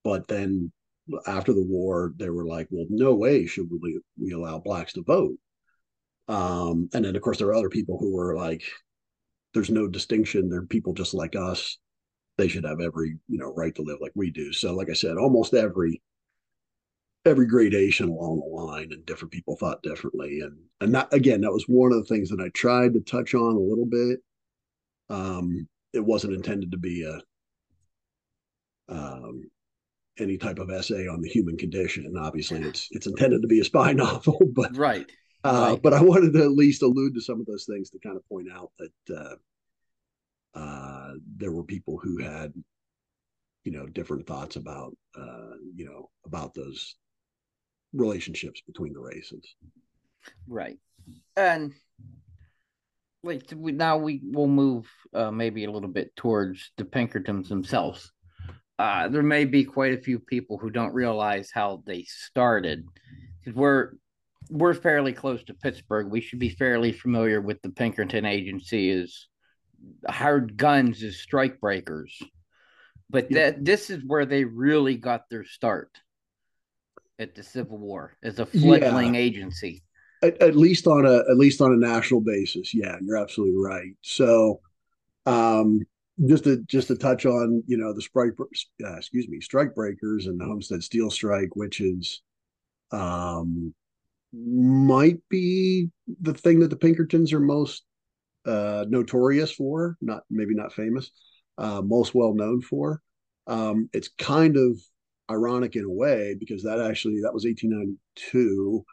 [0.03, 0.73] but then
[1.27, 5.03] after the war, they were like, well, no way should we, we allow blacks to
[5.03, 5.37] vote.
[6.29, 8.63] Um, and then, of course, there are other people who were like,
[9.53, 10.49] there's no distinction.
[10.49, 11.79] They're people just like us.
[12.39, 14.53] They should have every, you know, right to live like we do.
[14.53, 16.03] So, like I said, almost every
[17.27, 21.53] every gradation along the line and different people thought differently and and that again that
[21.53, 24.19] was one of the things that i tried to touch on a little bit
[25.11, 27.21] um, it wasn't intended to be a
[28.93, 29.45] um,
[30.19, 32.05] any type of essay on the human condition.
[32.07, 35.11] And obviously, it's it's intended to be a spy novel, but right.
[35.43, 35.83] Uh, right.
[35.83, 38.27] But I wanted to at least allude to some of those things to kind of
[38.29, 42.55] point out that uh, uh, there were people who had,
[43.65, 46.97] you know, different thoughts about, uh, you know, about those
[47.93, 49.45] relationships between the races.
[50.49, 50.79] Right,
[51.37, 51.75] and
[53.23, 58.13] wait, we, now we will move uh, maybe a little bit towards the Pinkertons themselves.
[58.79, 62.85] Uh, there may be quite a few people who don't realize how they started
[63.41, 63.93] because we're
[64.51, 66.11] we're fairly close to Pittsburgh.
[66.11, 69.27] We should be fairly familiar with the Pinkerton Agency as
[70.09, 72.17] hired guns as strike breakers.
[73.11, 73.57] But yep.
[73.57, 75.91] that this is where they really got their start
[77.19, 79.21] at the Civil War as a fledgling yeah.
[79.21, 79.83] agency.
[80.23, 82.75] At, at, least on a at least on a national basis.
[82.75, 83.93] Yeah, you're absolutely right.
[84.03, 84.61] So
[85.27, 85.87] um
[86.27, 88.33] just to just to touch on you know the strike
[88.85, 92.23] uh, excuse me strike breakers and the homestead steel strike which is
[92.93, 93.75] um
[94.33, 95.89] might be
[96.21, 97.85] the thing that the pinkertons are most
[98.47, 101.11] uh notorious for not maybe not famous
[101.59, 103.01] uh most well known for.
[103.47, 104.79] Um it's kind of
[105.31, 108.85] ironic in a way because that actually that was 1892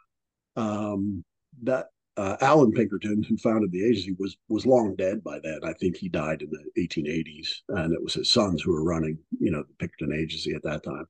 [0.56, 1.24] um
[1.62, 1.86] that
[2.16, 5.60] uh, Allan Pinkerton, who founded the agency, was was long dead by then.
[5.64, 9.18] I think he died in the 1880s, and it was his sons who were running,
[9.40, 11.06] you know, the Pinkerton agency at that time.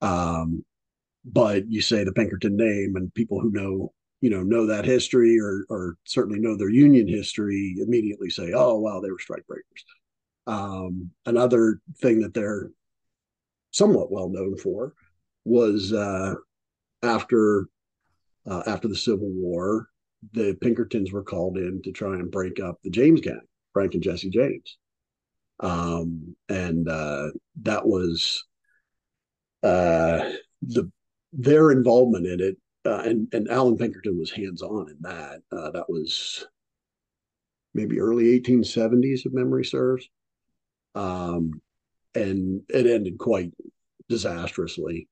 [0.00, 0.64] Um,
[1.24, 5.38] but you say the Pinkerton name, and people who know, you know, know that history
[5.38, 9.84] or or certainly know their union history immediately say, "Oh, wow, they were strikebreakers."
[10.46, 12.70] Um, another thing that they're
[13.70, 14.94] somewhat well known for
[15.44, 16.34] was uh,
[17.02, 17.66] after
[18.46, 19.88] uh, after the Civil War,
[20.32, 23.40] the Pinkertons were called in to try and break up the James gang,
[23.72, 24.78] Frank and Jesse James.
[25.60, 27.28] Um, and uh,
[27.62, 28.44] that was
[29.62, 30.30] uh,
[30.62, 30.90] the
[31.32, 32.56] their involvement in it.
[32.84, 35.40] Uh, and and Allan Pinkerton was hands on in that.
[35.52, 36.44] Uh, that was
[37.74, 40.08] maybe early 1870s, if memory serves.
[40.94, 41.60] Um,
[42.14, 43.52] and it ended quite
[44.08, 45.08] disastrously.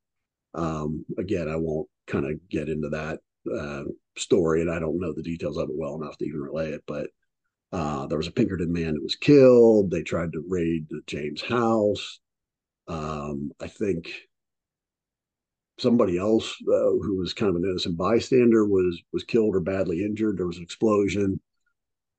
[0.55, 3.85] Um, again, I won't kind of get into that uh,
[4.21, 6.83] story, and I don't know the details of it well enough to even relay it.
[6.87, 7.09] But
[7.73, 9.91] uh, there was a Pinkerton man that was killed.
[9.91, 12.21] They tried to raid the James house.
[12.89, 14.11] Um, I think
[15.79, 20.05] somebody else uh, who was kind of an innocent bystander was was killed or badly
[20.05, 20.37] injured.
[20.37, 21.41] There was an explosion.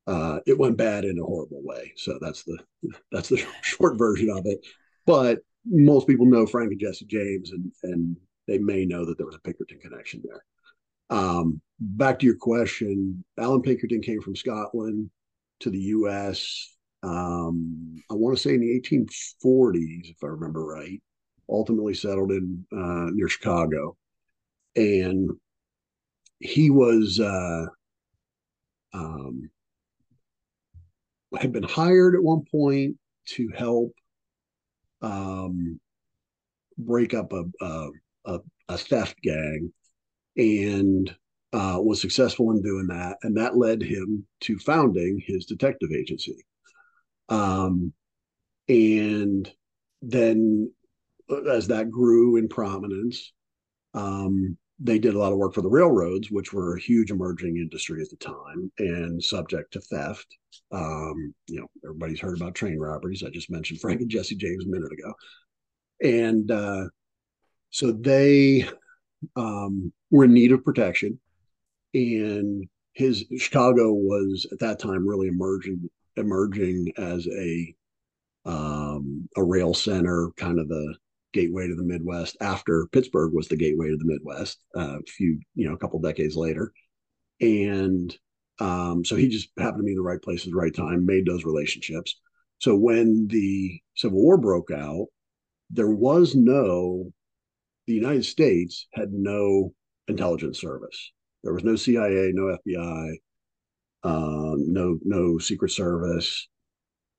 [0.07, 1.93] Uh, it went bad in a horrible way.
[1.95, 2.57] So that's the
[3.11, 4.65] that's the short version of it.
[5.05, 9.27] But most people know Frank and Jesse James, and and they may know that there
[9.27, 10.43] was a Pinkerton connection there.
[11.11, 15.11] Um, back to your question, Allan Pinkerton came from Scotland
[15.59, 16.73] to the U.S.
[17.03, 21.01] Um, I want to say in the 1840s, if I remember right.
[21.49, 23.97] Ultimately settled in uh, near Chicago,
[24.77, 25.31] and
[26.39, 27.65] he was uh,
[28.93, 29.49] um,
[31.37, 32.95] had been hired at one point
[33.25, 33.91] to help
[35.01, 35.77] um,
[36.77, 37.89] break up a, a,
[38.25, 38.39] a,
[38.69, 39.73] a theft gang
[40.37, 41.13] and
[41.53, 43.17] uh, was successful in doing that.
[43.23, 46.37] And that led him to founding his detective agency.
[47.29, 47.93] Um,
[48.67, 49.51] and
[50.01, 50.71] then
[51.29, 53.33] uh, as that grew in prominence,
[53.93, 57.57] um, they did a lot of work for the railroads, which were a huge emerging
[57.57, 60.25] industry at the time and subject to theft.
[60.71, 63.23] Um, you know, everybody's heard about train robberies.
[63.23, 65.13] I just mentioned Frank and Jesse James a minute ago.
[66.01, 66.85] And uh,
[67.69, 68.67] so they
[69.35, 71.19] um, were in need of protection,
[71.93, 77.75] and his Chicago was at that time really emerging emerging as a
[78.45, 80.95] um, a rail center, kind of the
[81.33, 82.37] gateway to the Midwest.
[82.41, 85.99] After Pittsburgh was the gateway to the Midwest, uh, a few you know a couple
[85.99, 86.73] decades later,
[87.39, 88.15] and
[88.59, 91.05] um, so he just happened to be in the right place at the right time,
[91.05, 92.19] made those relationships.
[92.59, 95.07] So when the Civil War broke out,
[95.71, 97.11] there was no
[97.91, 99.73] the United States had no
[100.07, 101.11] intelligence service.
[101.43, 103.15] There was no CIA, no FBI,
[104.03, 106.47] um, no no Secret Service.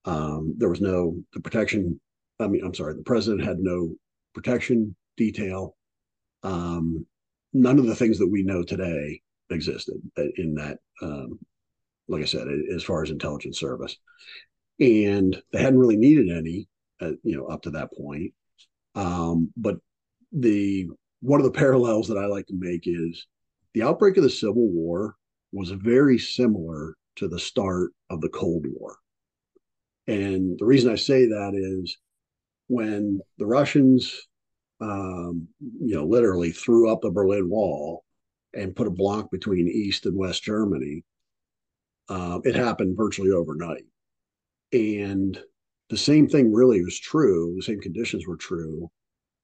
[0.07, 2.01] Um, there was no the protection.
[2.41, 3.95] I mean, I'm sorry, the president had no
[4.35, 5.77] protection detail.
[6.43, 7.05] Um,
[7.53, 9.21] none of the things that we know today
[9.51, 9.97] existed
[10.37, 10.79] in that.
[11.03, 11.39] Um,
[12.09, 13.97] like I said, as far as intelligence service,
[14.81, 16.67] and they hadn't really needed any,
[17.01, 18.33] uh, you know, up to that point.
[18.95, 19.77] Um, but
[20.33, 20.89] the
[21.21, 23.27] one of the parallels that I like to make is
[23.75, 25.15] the outbreak of the Civil War
[25.53, 28.97] was very similar to the start of the Cold War.
[30.07, 31.97] And the reason I say that is
[32.67, 34.27] when the Russians,
[34.81, 38.05] um, you know, literally threw up the Berlin Wall
[38.55, 41.05] and put a block between East and West Germany,
[42.09, 43.85] uh, it happened virtually overnight.
[44.73, 45.39] And
[45.89, 48.91] the same thing really was true, the same conditions were true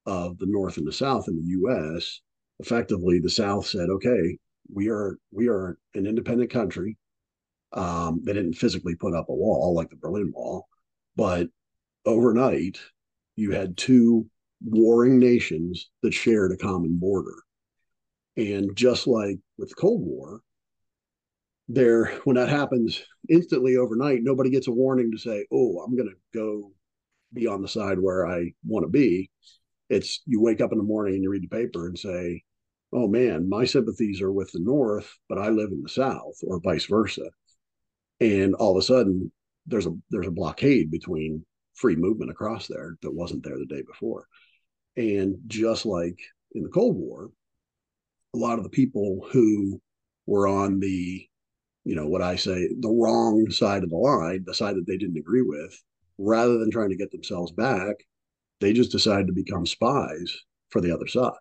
[0.09, 2.21] of the North and the South in the U.S.,
[2.61, 4.39] effectively the South said, "Okay,
[4.73, 6.97] we are we are an independent country."
[7.73, 10.67] Um, they didn't physically put up a wall like the Berlin Wall,
[11.15, 11.49] but
[12.07, 12.79] overnight,
[13.37, 14.27] you had two
[14.65, 17.35] warring nations that shared a common border.
[18.39, 20.41] And just like with the Cold War,
[21.69, 26.09] there when that happens instantly overnight, nobody gets a warning to say, "Oh, I'm going
[26.09, 26.73] to go
[27.35, 29.31] be on the side where I want to be."
[29.89, 32.45] It's you wake up in the morning and you read the paper and say,
[32.93, 36.61] "Oh man, my sympathies are with the North, but I live in the South," or
[36.61, 37.31] vice versa.
[38.21, 39.33] And all of a sudden,
[39.67, 43.83] there's a there's a blockade between free movement across there that wasn't there the day
[43.83, 44.27] before.
[44.97, 46.19] And just like
[46.53, 47.31] in the Cold War,
[48.35, 49.81] a lot of the people who
[50.27, 51.27] were on the,
[51.85, 54.97] you know, what I say, the wrong side of the line, the side that they
[54.97, 55.81] didn't agree with,
[56.19, 57.97] rather than trying to get themselves back,
[58.61, 60.37] they just decided to become spies
[60.71, 61.33] for the other side.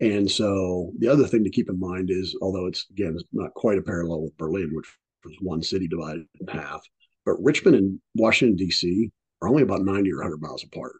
[0.00, 3.78] And so the other thing to keep in mind is, although it's again not quite
[3.78, 4.86] a parallel with Berlin, which
[5.24, 6.82] was one city divided in half,
[7.24, 9.10] but Richmond and Washington D.C.
[9.40, 10.96] are only about 90 or 100 miles apart.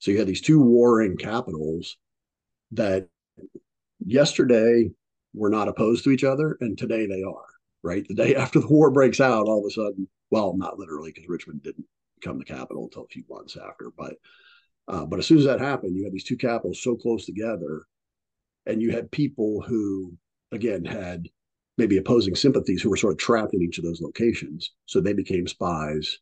[0.00, 1.96] So you had these two warring capitals
[2.72, 3.08] that
[4.04, 4.90] yesterday
[5.34, 7.44] were not opposed to each other, and today they are.
[7.84, 11.12] Right, the day after the war breaks out, all of a sudden, well, not literally,
[11.14, 11.86] because Richmond didn't
[12.20, 14.14] become the capital until a few months after, but
[14.88, 17.82] uh, but as soon as that happened, you had these two capitals so close together,
[18.66, 20.16] and you had people who,
[20.50, 21.28] again, had
[21.76, 24.72] maybe opposing sympathies who were sort of trapped in each of those locations.
[24.86, 26.18] So they became spies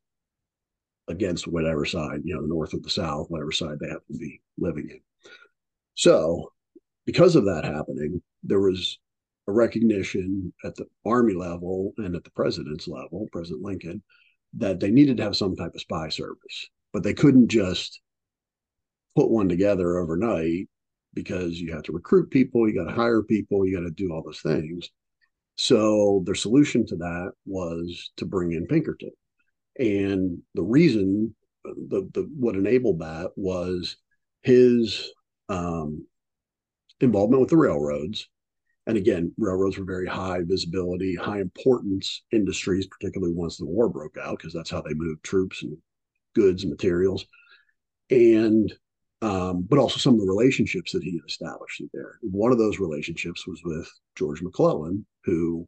[1.08, 4.18] against whatever side, you know, the North or the South, whatever side they happen to
[4.18, 5.00] be living in.
[5.94, 6.52] So,
[7.06, 8.98] because of that happening, there was
[9.48, 14.02] a recognition at the Army level and at the president's level, President Lincoln,
[14.58, 18.00] that they needed to have some type of spy service, but they couldn't just
[19.14, 20.68] put one together overnight
[21.14, 24.12] because you have to recruit people, you got to hire people, you got to do
[24.12, 24.90] all those things.
[25.56, 29.12] So their solution to that was to bring in Pinkerton.
[29.78, 31.34] And the reason,
[31.64, 33.96] the, the what enabled that was
[34.42, 35.10] his
[35.48, 36.06] um,
[37.00, 38.28] involvement with the railroads.
[38.86, 44.16] And again, railroads were very high visibility, high importance industries, particularly once the war broke
[44.16, 45.76] out, because that's how they moved troops and
[46.34, 47.26] goods and materials.
[48.10, 48.72] And
[49.22, 52.18] um, but also some of the relationships that he had established there.
[52.20, 55.66] One of those relationships was with George McClellan, who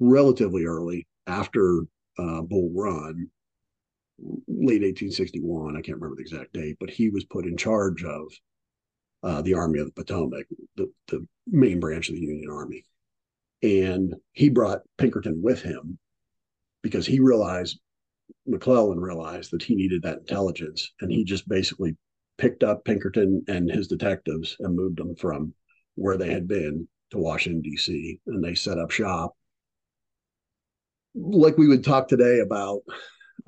[0.00, 1.82] relatively early after
[2.18, 3.30] uh, Bull Run,
[4.48, 5.76] late 1861.
[5.76, 8.32] I can't remember the exact date, but he was put in charge of
[9.22, 10.46] uh, the Army of the Potomac,
[10.76, 12.84] the, the main branch of the Union Army.
[13.62, 15.98] And he brought Pinkerton with him
[16.82, 17.80] because he realized,
[18.46, 20.92] McClellan realized that he needed that intelligence.
[21.00, 21.96] And he just basically
[22.38, 25.54] picked up Pinkerton and his detectives and moved them from
[25.94, 28.20] where they had been to Washington, D.C.
[28.26, 29.34] And they set up shop
[31.16, 32.80] like we would talk today about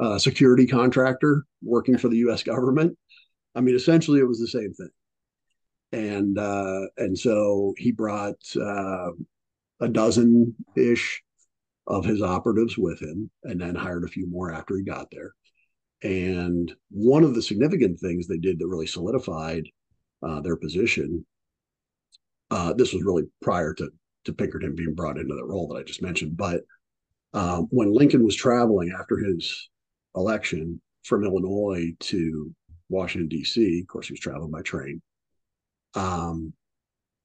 [0.01, 2.43] a security contractor working for the U.S.
[2.43, 2.97] government.
[3.55, 4.89] I mean, essentially, it was the same thing.
[5.93, 9.11] And uh, and so he brought uh,
[9.81, 11.23] a dozen ish
[11.87, 15.33] of his operatives with him, and then hired a few more after he got there.
[16.03, 19.65] And one of the significant things they did that really solidified
[20.23, 21.25] uh, their position.
[22.51, 23.91] Uh, this was really prior to
[24.25, 26.63] to Pinkerton being brought into the role that I just mentioned, but
[27.35, 29.69] um, when Lincoln was traveling after his
[30.15, 32.55] election from Illinois to
[32.89, 35.01] Washington D.C., of course he was traveling by train.
[35.95, 36.53] Um,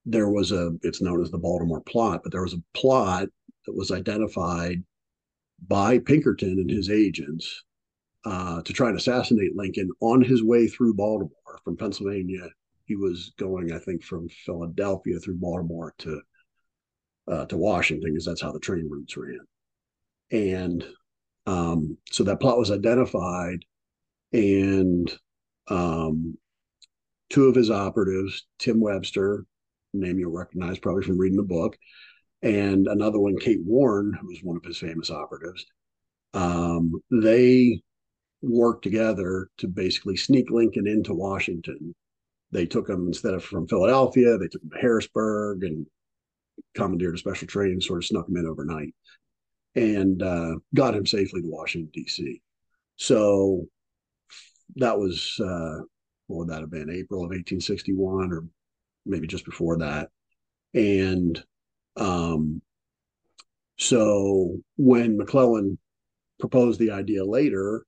[0.05, 3.28] there was a it's known as the Baltimore plot, but there was a plot
[3.66, 4.84] that was identified
[5.68, 7.64] by Pinkerton and his agents
[8.26, 12.49] uh, to try and assassinate Lincoln on his way through Baltimore from Pennsylvania.
[12.86, 16.22] He was going, I think, from Philadelphia through Baltimore to
[17.32, 19.39] uh, to Washington, because that's how the train routes ran.
[20.32, 20.86] And
[21.45, 23.59] um, so that plot was identified,
[24.34, 25.09] and
[25.70, 26.38] um,
[27.34, 29.43] two of his operatives, Tim Webster,
[29.91, 31.75] name you'll recognize probably from reading the book,
[32.43, 35.65] and another one, Kate Warren, who was one of his famous operatives.
[36.36, 37.81] Um, they
[38.43, 41.95] worked together to basically sneak Lincoln into Washington.
[42.51, 45.88] They took him instead of from Philadelphia, they took him to Harrisburg and
[46.75, 48.93] commandeered a special train, sort of snuck him in overnight
[49.73, 52.41] and uh, got him safely to Washington, D.C.
[52.95, 53.65] So
[54.75, 55.84] that was, uh,
[56.28, 58.45] what would that have been, April of 1861 or
[59.05, 60.09] maybe just before that.
[60.74, 61.43] And
[61.95, 62.61] um,
[63.78, 65.78] so when McClellan
[66.39, 67.86] proposed the idea later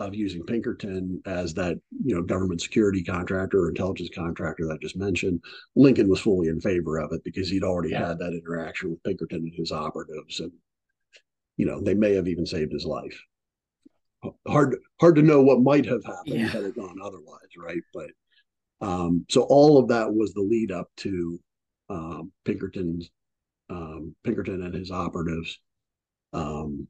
[0.00, 4.78] of using Pinkerton as that you know government security contractor or intelligence contractor that I
[4.78, 5.42] just mentioned,
[5.76, 9.38] Lincoln was fully in favor of it because he'd already had that interaction with Pinkerton
[9.38, 10.50] and his operatives, and
[11.56, 13.20] you know, they may have even saved his life.
[14.46, 16.48] Hard hard to know what might have happened Yeah.
[16.48, 17.82] had it gone otherwise, right?
[17.92, 18.10] But
[18.80, 21.40] um, so all of that was the lead up to
[21.88, 23.10] um, Pinkerton's
[23.70, 25.58] um, Pinkerton and his operatives
[26.32, 26.86] um,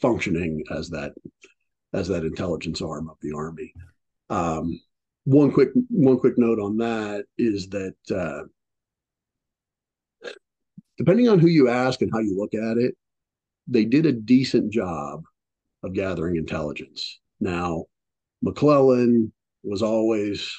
[0.00, 1.12] functioning as that
[1.92, 3.72] as that intelligence arm of the army.
[4.30, 4.80] Um,
[5.24, 8.42] one quick one quick note on that is that uh,
[10.98, 12.96] depending on who you ask and how you look at it,
[13.66, 15.22] they did a decent job
[15.84, 17.20] of gathering intelligence.
[17.40, 17.84] Now,
[18.42, 19.32] McClellan
[19.62, 20.50] was always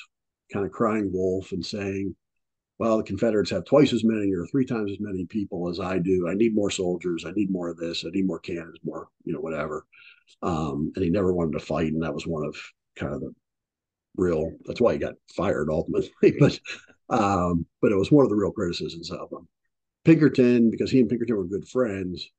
[0.54, 2.16] kind of crying wolf and saying,
[2.78, 5.98] well, the Confederates have twice as many or three times as many people as I
[5.98, 6.28] do.
[6.30, 7.24] I need more soldiers.
[7.26, 8.04] I need more of this.
[8.06, 9.86] I need more cannons, more, you know, whatever.
[10.42, 11.94] Um, and he never wanted to fight.
[11.94, 12.56] And that was one of
[12.98, 13.34] kind of the
[14.18, 16.12] real, that's why he got fired ultimately.
[16.40, 16.60] but,
[17.10, 19.48] um, but it was one of the real criticisms of him.
[20.04, 22.30] Pinkerton, because he and Pinkerton were good friends,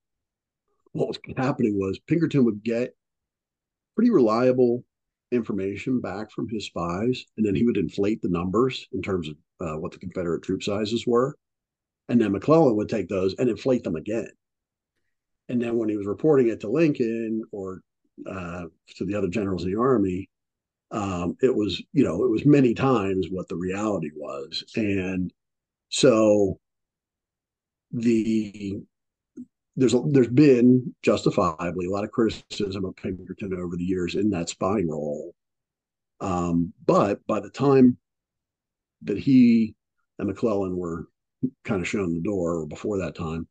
[0.97, 2.95] what was happening was Pinkerton would get
[3.95, 4.85] pretty reliable
[5.33, 9.37] information back from his spies, and then he would inflate the numbers in terms of
[9.61, 11.37] uh, what the Confederate troop sizes were.
[12.09, 14.31] And then McClellan would take those and inflate them again.
[15.49, 17.81] And then when he was reporting it to Lincoln or
[18.29, 18.65] uh,
[18.97, 20.29] to the other generals in the army,
[20.93, 24.65] um, it was, you know, it was many times what the reality was.
[24.77, 25.33] And
[25.89, 26.59] so
[27.93, 28.81] the
[29.77, 34.31] there's a, there's been justifiably a lot of criticism of Pinkerton over the years in
[34.31, 35.35] that spying role.
[36.20, 37.99] Um, but by the time
[39.03, 39.74] that he
[40.18, 41.09] and McClellan were
[41.64, 43.47] kind of shown the door, or before that time,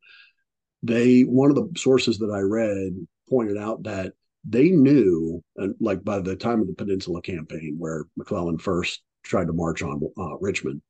[0.82, 4.12] they one of the sources that I read pointed out that
[4.48, 9.46] they knew, and like by the time of the Peninsula Campaign, where McClellan first tried
[9.46, 10.82] to march on uh, Richmond,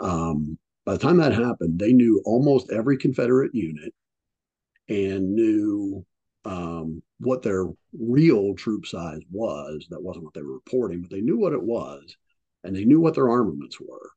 [0.00, 3.92] um, by the time that happened, they knew almost every Confederate unit
[4.88, 6.04] and knew
[6.44, 7.66] um, what their
[7.98, 9.86] real troop size was.
[9.90, 12.16] That wasn't what they were reporting, but they knew what it was,
[12.64, 14.10] and they knew what their armaments were.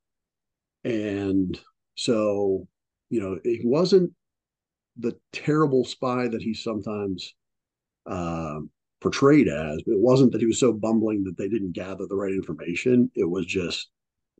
[0.84, 1.58] And
[1.96, 2.66] so,
[3.10, 4.12] you know, he wasn't
[4.96, 7.34] the terrible spy that he sometimes
[8.06, 8.60] uh,
[9.00, 9.78] portrayed as.
[9.78, 13.10] It wasn't that he was so bumbling that they didn't gather the right information.
[13.14, 13.88] It was just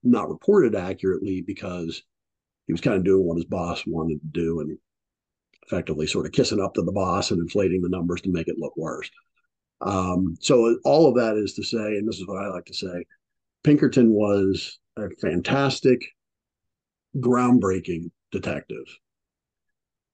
[0.03, 2.03] not reported accurately because
[2.66, 4.78] he was kind of doing what his boss wanted to do and
[5.66, 8.58] effectively sort of kissing up to the boss and inflating the numbers to make it
[8.58, 9.11] look worse.
[9.80, 12.74] Um, so all of that is to say, and this is what I like to
[12.74, 13.04] say,
[13.62, 16.00] Pinkerton was a fantastic,
[17.16, 18.84] groundbreaking detective.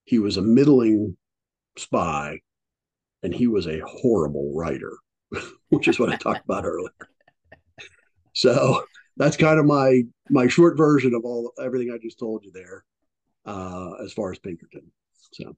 [0.05, 1.17] He was a middling
[1.77, 2.41] spy,
[3.23, 4.93] and he was a horrible writer,
[5.69, 6.91] which is what I talked about earlier.
[8.35, 8.85] So
[9.17, 12.85] that's kind of my my short version of all everything I just told you there,
[13.47, 14.93] uh, as far as Pinkerton.
[15.33, 15.57] So,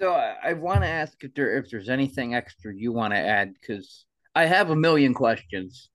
[0.00, 3.18] so I, I want to ask if there if there's anything extra you want to
[3.18, 5.90] add because I have a million questions,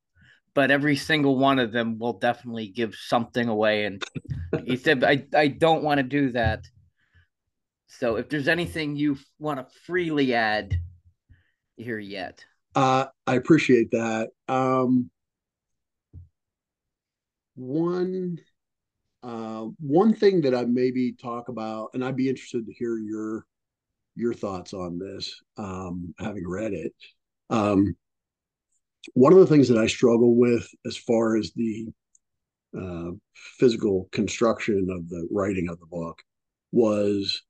[0.54, 3.86] but every single one of them will definitely give something away.
[3.86, 4.04] And
[4.66, 6.66] he said I I don't want to do that.
[7.88, 10.76] So if there's anything you want to freely add
[11.78, 12.44] here yet.
[12.76, 14.30] Uh, I appreciate that.
[14.48, 15.12] Um,
[17.56, 18.40] one
[19.24, 23.46] uh, one thing that I maybe talk about, and I'd be interested to hear your
[24.16, 26.94] your thoughts on this, um, having read it.
[27.50, 27.96] Um,
[29.14, 31.88] one of the things that I struggle with as far as the
[32.80, 33.12] uh,
[33.58, 36.22] physical construction of the writing of the book
[36.72, 37.42] was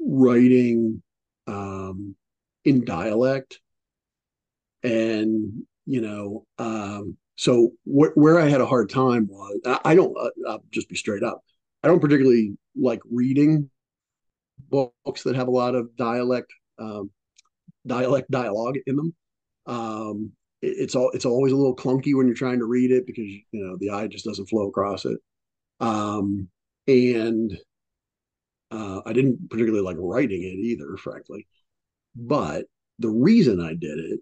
[0.00, 1.02] writing
[1.46, 2.14] um,
[2.64, 3.60] in dialect
[4.82, 10.16] and you know um, so wh- where i had a hard time was i don't
[10.18, 11.42] uh, i'll just be straight up.
[11.84, 13.68] I don't particularly like reading
[14.70, 17.10] books that have a lot of dialect um,
[17.86, 19.14] dialect dialogue in them.
[19.66, 20.32] Um,
[20.62, 23.26] it, it's all it's always a little clunky when you're trying to read it because
[23.26, 25.18] you know the eye just doesn't flow across it.
[25.80, 26.48] Um,
[26.86, 27.56] and
[28.70, 31.46] uh, i didn't particularly like writing it either frankly.
[32.16, 32.66] But
[32.98, 34.20] the reason i did it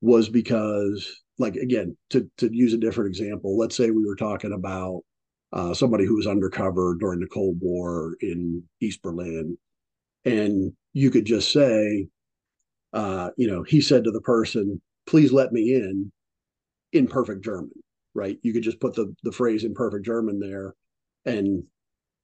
[0.00, 4.52] was because like again to to use a different example let's say we were talking
[4.52, 5.02] about
[5.52, 9.56] uh, somebody who was undercover during the cold war in east berlin
[10.24, 12.06] and you could just say
[12.92, 16.12] uh, you know he said to the person please let me in
[16.92, 17.70] in perfect german
[18.18, 18.38] right?
[18.42, 20.74] You could just put the the phrase in perfect german there
[21.24, 21.62] and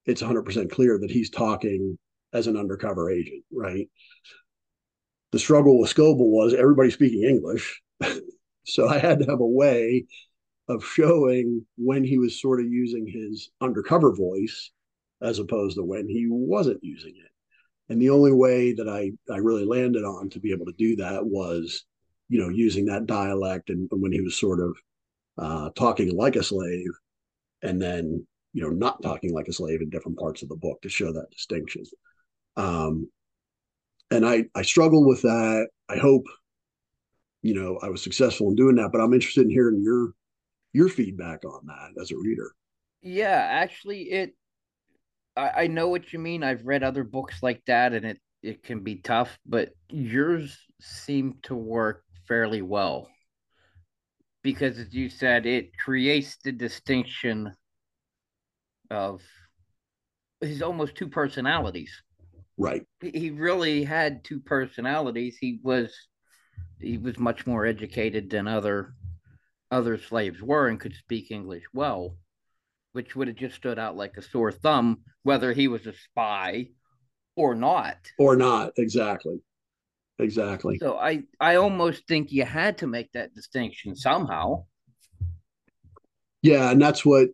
[0.05, 1.97] it's 100% clear that he's talking
[2.33, 3.87] as an undercover agent right
[5.31, 7.81] the struggle with Scobell was everybody speaking English.
[8.65, 10.05] so I had to have a way
[10.67, 14.71] of showing when he was sort of using his undercover voice
[15.21, 17.31] as opposed to when he wasn't using it.
[17.91, 20.95] And the only way that I, I really landed on to be able to do
[20.97, 21.85] that was,
[22.29, 24.75] you know, using that dialect and when he was sort of
[25.37, 26.89] uh, talking like a slave
[27.61, 30.81] and then, you know, not talking like a slave in different parts of the book
[30.81, 31.83] to show that distinction.
[32.57, 33.09] Um,
[34.15, 35.67] and I, I struggle with that.
[35.89, 36.25] I hope,
[37.41, 40.13] you know, I was successful in doing that, but I'm interested in hearing your,
[40.73, 42.51] your feedback on that as a reader.
[43.01, 44.35] Yeah, actually, it
[45.37, 46.43] I, I know what you mean.
[46.43, 51.39] I've read other books like that, and it it can be tough, but yours seem
[51.43, 53.09] to work fairly well
[54.43, 57.51] because, as you said, it creates the distinction
[58.91, 59.21] of
[60.41, 62.03] he's almost two personalities.
[62.57, 62.83] Right.
[63.01, 65.37] He really had two personalities.
[65.39, 65.93] He was
[66.79, 68.93] he was much more educated than other
[69.71, 72.17] other slaves were and could speak English well
[72.95, 76.69] which would have just stood out like a sore thumb, whether he was a spy
[77.35, 77.97] or not.
[78.17, 79.41] Or not, exactly.
[80.17, 80.77] Exactly.
[80.77, 84.63] So I, I almost think you had to make that distinction somehow.
[86.41, 87.27] Yeah, and that's what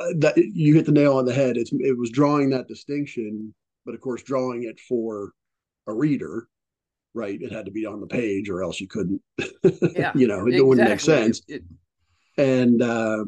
[0.00, 1.56] uh, that you hit the nail on the head.
[1.56, 3.54] It's it was drawing that distinction,
[3.84, 5.32] but of course, drawing it for
[5.86, 6.48] a reader,
[7.14, 7.40] right?
[7.40, 9.20] It had to be on the page, or else you couldn't.
[9.96, 10.62] Yeah, you know, it exactly.
[10.62, 11.40] wouldn't make sense.
[11.48, 11.62] It,
[12.36, 13.24] and uh,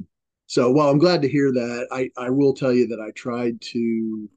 [0.46, 3.60] so well i'm glad to hear that i i will tell you that i tried
[3.60, 4.28] to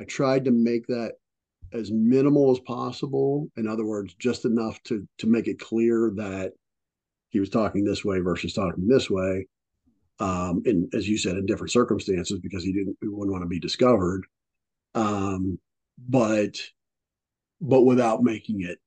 [0.00, 1.14] i tried to make that
[1.72, 6.52] as minimal as possible in other words just enough to to make it clear that
[7.30, 9.46] he was talking this way versus talking this way
[10.20, 13.48] um and as you said in different circumstances because he didn't he wouldn't want to
[13.48, 14.24] be discovered
[14.94, 15.58] um
[15.98, 16.56] but
[17.60, 18.78] but without making it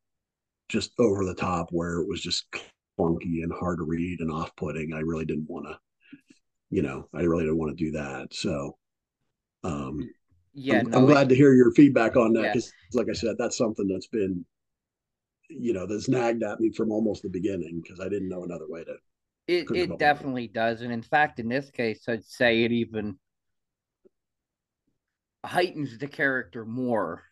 [0.69, 2.45] just over the top where it was just
[2.97, 4.93] clunky and hard to read and off-putting.
[4.93, 5.77] I really didn't want to,
[6.69, 8.33] you know, I really didn't want to do that.
[8.33, 8.77] So,
[9.63, 10.09] um,
[10.53, 12.95] yeah, I'm, no, I'm glad it, to hear your feedback on that because, yes.
[12.95, 14.45] like I said, that's something that's been,
[15.49, 18.67] you know, that's nagged at me from almost the beginning because I didn't know another
[18.67, 18.95] way to.
[19.47, 23.17] It it definitely does, and in fact, in this case, I'd say it even
[25.45, 27.23] heightens the character more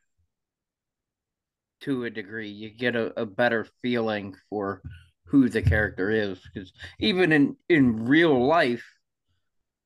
[1.82, 2.49] to a degree.
[2.49, 4.82] You get a, a better feeling for
[5.26, 8.84] who the character is because even in in real life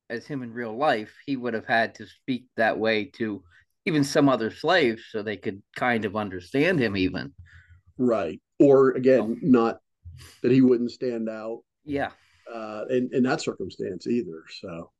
[0.08, 3.42] as him in real life he would have had to speak that way to
[3.84, 7.32] even some other slaves so they could kind of understand him even.
[7.98, 8.40] Right.
[8.58, 9.80] Or again not
[10.42, 12.10] that he wouldn't stand out yeah.
[12.52, 14.44] uh in, in that circumstance either.
[14.60, 14.90] So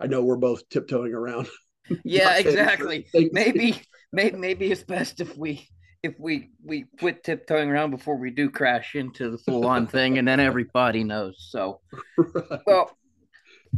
[0.00, 1.46] i know we're both tiptoeing around
[2.04, 3.80] yeah exactly maybe
[4.12, 5.66] maybe maybe it's best if we
[6.02, 10.18] if we we quit tiptoeing around before we do crash into the full on thing,
[10.18, 11.46] and then everybody knows.
[11.50, 11.80] So,
[12.18, 12.60] right.
[12.66, 12.90] well,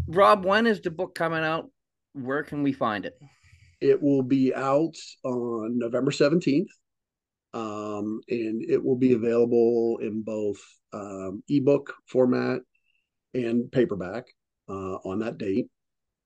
[0.08, 1.70] Rob, when is the book coming out?
[2.14, 3.18] Where can we find it?
[3.80, 6.70] It will be out on November seventeenth,
[7.52, 10.58] um, and it will be available in both
[10.92, 12.60] um, ebook format
[13.34, 14.24] and paperback
[14.68, 15.66] uh, on that date.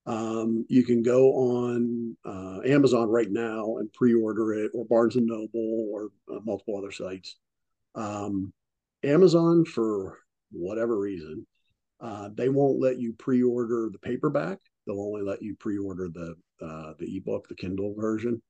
[0.08, 5.26] Um, you can go on uh, Amazon right now and pre-order it, or Barnes and
[5.26, 7.36] Noble, or uh, multiple other sites.
[7.94, 8.50] Um,
[9.04, 10.18] Amazon, for
[10.50, 11.46] whatever reason,
[12.00, 14.58] uh, they won't let you pre-order the paperback.
[14.86, 16.34] They'll only let you pre-order the
[16.64, 18.40] uh, the ebook, the Kindle version.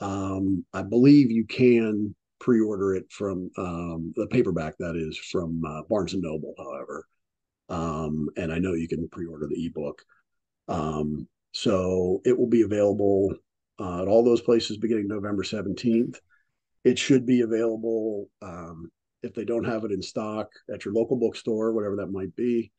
[0.00, 5.82] Um, I believe you can pre-order it from um, the paperback that is from uh,
[5.82, 7.06] Barnes and Noble, however.
[7.68, 10.02] Um, and I know you can pre-order the ebook.
[10.68, 13.34] Um, so it will be available
[13.80, 16.16] uh, at all those places beginning November 17th.
[16.84, 18.90] It should be available um,
[19.22, 22.72] if they don't have it in stock at your local bookstore, whatever that might be.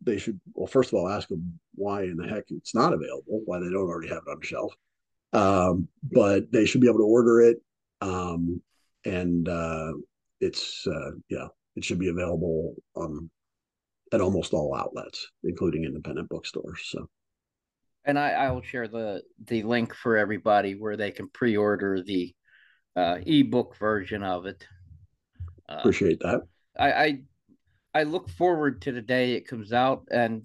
[0.00, 3.42] They should, well, first of all, ask them why in the heck it's not available,
[3.44, 4.72] why they don't already have it on the shelf.
[5.32, 7.58] Um, but they should be able to order it.
[8.00, 8.62] Um,
[9.04, 9.92] and uh,
[10.40, 13.30] it's, uh, yeah, it should be available um,
[14.12, 16.80] at almost all outlets, including independent bookstores.
[16.84, 17.08] So,
[18.08, 22.34] and I, I will share the the link for everybody where they can pre-order the
[22.96, 24.66] uh, ebook version of it.
[25.68, 26.40] Uh, Appreciate that.
[26.76, 27.22] I, I
[27.94, 30.42] I look forward to the day it comes out, and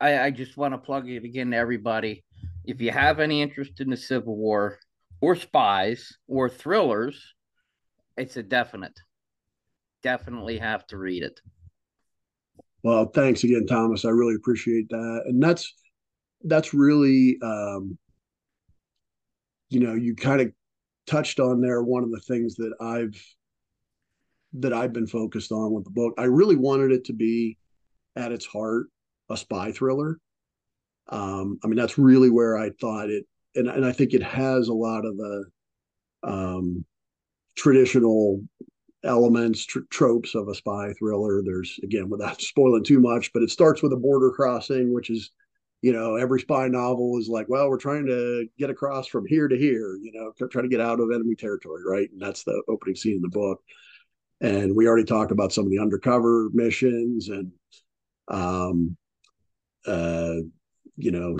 [0.00, 2.24] I I just want to plug it again to everybody.
[2.64, 4.78] If you have any interest in the Civil War,
[5.20, 7.34] or spies, or thrillers,
[8.16, 8.98] it's a definite.
[10.02, 11.40] Definitely have to read it.
[12.82, 14.04] Well, thanks again, Thomas.
[14.04, 15.72] I really appreciate that, and that's
[16.44, 17.98] that's really um,
[19.70, 20.52] you know you kind of
[21.06, 23.20] touched on there one of the things that I've
[24.54, 26.14] that I've been focused on with the book.
[26.16, 27.58] I really wanted it to be
[28.16, 28.86] at its heart
[29.28, 30.18] a spy thriller.
[31.08, 34.68] Um, I mean, that's really where I thought it and and I think it has
[34.68, 35.44] a lot of the
[36.22, 36.84] um,
[37.56, 38.42] traditional
[39.04, 41.42] elements, tr- tropes of a spy thriller.
[41.44, 45.30] There's again, without spoiling too much, but it starts with a border crossing, which is,
[45.84, 49.48] you know, every spy novel is like, well, we're trying to get across from here
[49.48, 52.10] to here, you know, trying to get out of enemy territory, right?
[52.10, 53.60] And that's the opening scene in the book.
[54.40, 57.52] And we already talked about some of the undercover missions and,
[58.28, 58.96] um,
[59.86, 60.36] uh,
[60.96, 61.36] you know,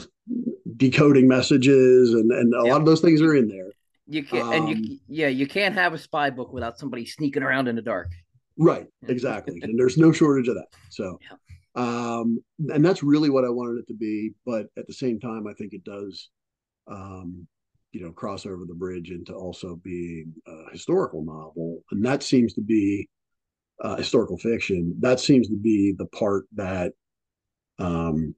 [0.77, 3.71] decoding messages, and and a lot of those things are in there.
[4.07, 7.07] You can um, and you um, yeah, you can't have a spy book without somebody
[7.07, 8.09] sneaking around in the dark.
[8.59, 9.61] Right, exactly.
[9.63, 10.69] and there's no shortage of that.
[10.91, 11.37] So yeah.
[11.77, 15.47] Um and that's really what I wanted it to be, but at the same time
[15.47, 16.29] I think it does
[16.87, 17.47] um
[17.93, 21.83] you know cross over the bridge into also being a historical novel.
[21.91, 23.09] And that seems to be
[23.83, 24.95] uh, historical fiction.
[25.01, 26.93] That seems to be the part that
[27.79, 28.35] um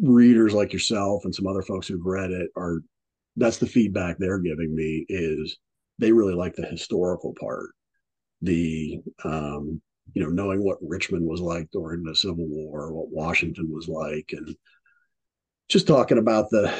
[0.00, 2.80] readers like yourself and some other folks who've read it are
[3.36, 5.58] that's the feedback they're giving me is
[5.98, 7.70] they really like the historical part.
[8.42, 9.80] The um
[10.14, 14.32] you know knowing what richmond was like during the civil war what washington was like
[14.32, 14.54] and
[15.68, 16.72] just talking about the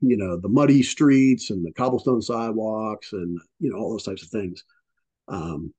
[0.00, 4.22] you know the muddy streets and the cobblestone sidewalks and you know all those types
[4.22, 4.64] of things
[5.28, 5.72] um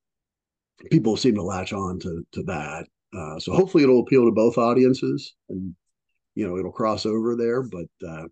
[0.89, 4.57] people seem to latch on to to that uh, so hopefully it'll appeal to both
[4.57, 5.75] audiences and
[6.35, 8.25] you know it'll cross over there but uh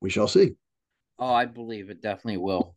[0.00, 0.52] we shall see
[1.18, 2.76] Oh, I believe it definitely will.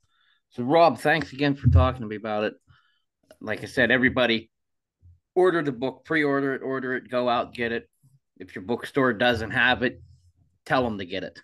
[0.52, 2.54] So, Rob, thanks again for talking to me about it.
[3.40, 4.50] Like I said, everybody
[5.36, 7.90] order the book, pre order it, order it, go out, get it.
[8.38, 10.02] If your bookstore doesn't have it,
[10.66, 11.40] tell them to get it.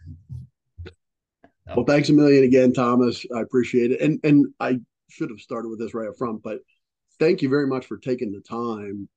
[1.76, 3.26] Well, thanks a million again, Thomas.
[3.36, 4.02] I appreciate it.
[4.02, 4.80] And and I
[5.10, 6.60] should have started with this right up front, but
[7.20, 9.08] thank you very much for taking the time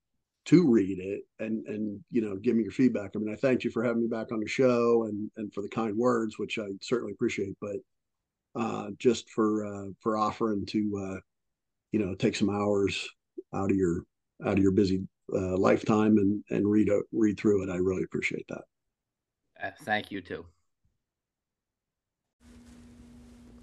[0.47, 3.12] to read it and and you know give me your feedback.
[3.14, 5.62] I mean, I thanked you for having me back on the show and and for
[5.62, 7.57] the kind words, which I certainly appreciate.
[7.61, 7.77] But
[8.55, 11.21] uh, just for uh, for offering to uh,
[11.93, 13.09] you know take some hours
[13.55, 14.05] out of your
[14.45, 18.03] out of your busy uh, lifetime and and read a, read through it, I really
[18.03, 18.64] appreciate that.
[19.62, 20.45] Uh, thank you too.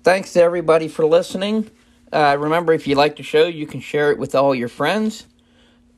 [0.03, 1.69] Thanks to everybody for listening.
[2.13, 5.27] Uh, remember, if you like the show, you can share it with all your friends.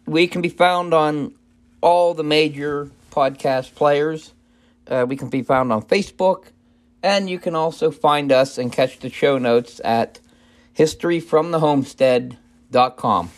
[0.08, 1.36] We can be found on
[1.82, 4.34] all the major podcast players.
[4.88, 6.46] Uh, we can be found on Facebook,
[7.04, 10.20] and you can also find us and catch the show notes at
[10.76, 13.32] historyfromthehomestead.com.